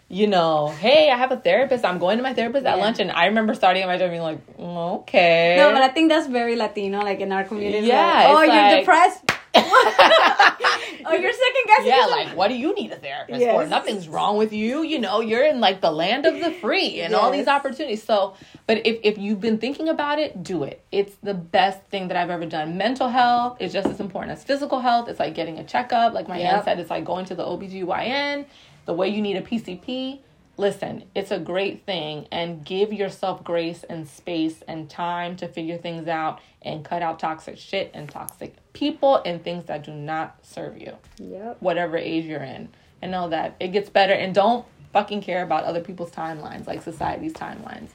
you 0.08 0.26
know 0.26 0.68
hey 0.68 1.10
i 1.10 1.16
have 1.16 1.32
a 1.32 1.36
therapist 1.38 1.84
i'm 1.86 1.98
going 1.98 2.18
to 2.18 2.22
my 2.22 2.34
therapist 2.34 2.66
at 2.66 2.76
Yeah. 2.76 2.84
lunch 2.84 2.98
and 3.00 3.10
i 3.10 3.26
remember 3.26 3.54
starting 3.54 3.82
at 3.82 3.88
my 3.88 3.96
job 3.98 4.10
being 4.10 4.22
like 4.22 4.40
"Mm, 4.58 5.00
okay 5.00 5.56
no, 5.58 5.72
but 5.72 5.82
I 5.82 5.88
think 5.88 6.10
that's 6.10 6.26
very 6.28 6.54
Latino, 6.54 7.00
like 7.00 7.20
in 7.20 7.32
our 7.32 7.44
community. 7.44 7.86
Yeah, 7.88 7.96
Like, 7.96 8.28
oh, 8.28 8.42
you're 8.42 8.62
like- 8.62 8.78
depressed. 8.80 9.22
oh, 11.08 11.14
you're 11.14 11.32
second 11.32 11.62
guessing. 11.66 11.86
yeah, 11.86 11.96
yourself. 11.96 12.10
like 12.26 12.36
what 12.36 12.48
do 12.48 12.54
you 12.56 12.74
need 12.74 12.92
a 12.92 12.96
therapist 12.96 13.40
Yes. 13.40 13.52
for? 13.54 13.66
Nothing's 13.66 14.08
wrong 14.08 14.36
with 14.36 14.52
you. 14.52 14.82
You 14.82 14.98
know, 14.98 15.20
you're 15.20 15.44
in 15.46 15.60
like 15.60 15.80
the 15.80 15.90
land 15.90 16.26
of 16.26 16.38
the 16.40 16.50
free 16.52 17.00
and 17.00 17.14
all 17.14 17.30
these 17.30 17.48
opportunities. 17.48 18.02
So, 18.02 18.34
but 18.66 18.86
if 18.86 18.98
if 19.02 19.18
you've 19.18 19.40
been 19.40 19.58
thinking 19.58 19.88
about 19.88 20.18
it, 20.18 20.42
do 20.42 20.64
it. 20.64 20.84
It's 20.92 21.14
the 21.22 21.34
best 21.34 21.82
thing 21.84 22.08
that 22.08 22.16
I've 22.16 22.30
ever 22.30 22.46
done. 22.46 22.76
Mental 22.76 23.08
health 23.08 23.58
is 23.60 23.72
just 23.72 23.88
as 23.88 24.00
important 24.00 24.32
as 24.32 24.44
physical 24.44 24.80
health. 24.80 25.08
It's 25.08 25.20
like 25.20 25.34
getting 25.34 25.58
a 25.58 25.64
checkup. 25.64 26.12
Like 26.14 26.28
my 26.28 26.38
Yep. 26.38 26.52
aunt 26.52 26.64
said, 26.64 26.78
it's 26.80 26.90
like 26.90 27.04
going 27.04 27.24
to 27.26 27.34
the 27.34 27.44
OBGYN. 27.44 28.46
The 28.86 28.94
way 28.94 29.08
you 29.08 29.20
need 29.22 29.36
a 29.36 29.42
PCP. 29.42 30.20
Listen, 30.58 31.04
it's 31.14 31.30
a 31.30 31.38
great 31.38 31.84
thing 31.84 32.26
and 32.32 32.64
give 32.64 32.90
yourself 32.90 33.44
grace 33.44 33.84
and 33.90 34.08
space 34.08 34.62
and 34.66 34.88
time 34.88 35.36
to 35.36 35.48
figure 35.48 35.76
things 35.76 36.08
out 36.08 36.40
and 36.62 36.82
cut 36.82 37.02
out 37.02 37.18
toxic 37.18 37.58
shit 37.58 37.90
and 37.92 38.08
toxic 38.08 38.54
people 38.76 39.22
and 39.24 39.42
things 39.42 39.64
that 39.66 39.84
do 39.84 39.92
not 39.92 40.36
serve 40.42 40.76
you 40.78 40.92
Yep. 41.18 41.56
whatever 41.60 41.96
age 41.96 42.24
you're 42.26 42.42
in 42.42 42.68
and 43.00 43.10
know 43.10 43.28
that 43.30 43.56
it 43.58 43.68
gets 43.68 43.88
better 43.88 44.12
and 44.12 44.34
don't 44.34 44.66
fucking 44.92 45.22
care 45.22 45.42
about 45.42 45.64
other 45.64 45.80
people's 45.80 46.10
timelines 46.10 46.66
like 46.66 46.82
society's 46.82 47.32
timelines 47.32 47.88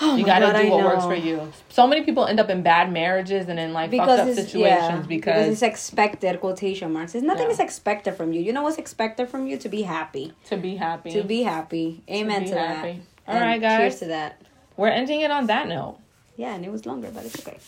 Oh 0.00 0.14
you 0.16 0.24
gotta 0.24 0.46
God, 0.52 0.62
do 0.62 0.70
what 0.70 0.84
works 0.84 1.04
for 1.04 1.14
you 1.16 1.52
so 1.68 1.86
many 1.86 2.04
people 2.04 2.24
end 2.24 2.38
up 2.40 2.48
in 2.50 2.62
bad 2.62 2.90
marriages 2.92 3.48
and 3.48 3.58
in 3.58 3.72
like 3.72 3.90
fucked 3.90 4.08
up 4.08 4.26
situations 4.32 4.54
yeah, 4.54 5.02
because, 5.08 5.48
it's 5.52 5.62
expected 5.62 6.38
quotation 6.40 6.92
marks. 6.92 7.14
It's 7.16 7.24
nothing 7.24 7.46
Yeah. 7.48 7.52
is 7.54 7.58
expected 7.58 8.14
from 8.14 8.32
you. 8.32 8.40
You 8.40 8.52
know 8.52 8.62
what's 8.62 8.78
expected 8.78 9.28
from 9.28 9.48
you 9.48 9.56
to 9.58 9.68
be 9.68 9.82
happy. 9.82 10.32
to 10.50 10.56
be 10.56 10.76
happy 10.76 11.10
To 11.10 11.22
be 11.24 11.42
happy. 11.42 12.02
Amen 12.08 12.44
be 12.44 12.50
to, 12.50 12.58
happy. 12.58 13.02
that. 13.26 13.34
All 13.34 13.40
right, 13.40 13.60
guys. 13.60 13.78
Cheers 13.80 13.98
to 13.98 14.04
that. 14.06 14.40
we're 14.76 14.86
ending 15.00 15.20
it 15.22 15.32
on 15.32 15.46
that 15.48 15.66
note 15.66 15.98
Yeah, 16.36 16.54
and 16.54 16.64
it 16.64 16.70
was 16.70 16.86
longer, 16.86 17.10
but 17.12 17.24
it's 17.24 17.40
okay. 17.46 17.58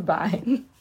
bye 0.02 0.42